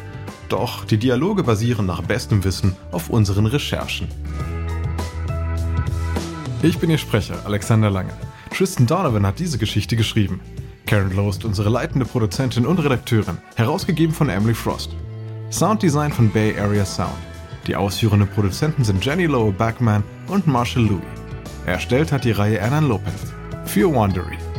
Doch 0.50 0.84
die 0.84 0.98
Dialoge 0.98 1.44
basieren 1.44 1.86
nach 1.86 2.02
bestem 2.02 2.44
Wissen 2.44 2.76
auf 2.92 3.10
unseren 3.10 3.46
Recherchen. 3.46 4.10
Ich 6.62 6.78
bin 6.78 6.90
Ihr 6.90 6.98
Sprecher, 6.98 7.38
Alexander 7.46 7.90
Lange. 7.90 8.12
Tristan 8.54 8.86
Donovan 8.86 9.26
hat 9.26 9.40
diese 9.40 9.58
Geschichte 9.58 9.96
geschrieben. 9.96 10.42
Karen 10.86 11.16
Lowe 11.16 11.30
ist 11.30 11.46
unsere 11.46 11.70
leitende 11.70 12.06
Produzentin 12.06 12.66
und 12.66 12.80
Redakteurin, 12.80 13.38
herausgegeben 13.56 14.14
von 14.14 14.28
Emily 14.28 14.54
Frost. 14.54 14.90
Sounddesign 15.52 16.12
von 16.12 16.30
Bay 16.30 16.60
Area 16.60 16.86
Sound. 16.86 17.16
Die 17.66 17.78
ausführenden 17.78 18.28
Produzenten 18.28 18.84
sind 18.84 19.06
Jenny 19.06 19.26
Lowe 19.26 19.54
Backman 19.54 20.04
und 20.28 20.48
Marshall 20.48 20.84
Louis. 20.84 21.02
Erstellt 21.66 22.12
hat 22.12 22.26
die 22.26 22.32
Reihe 22.32 22.62
Anna 22.62 22.80
Lopez 22.80 23.32
für 23.64 23.90
Wandery. 23.96 24.51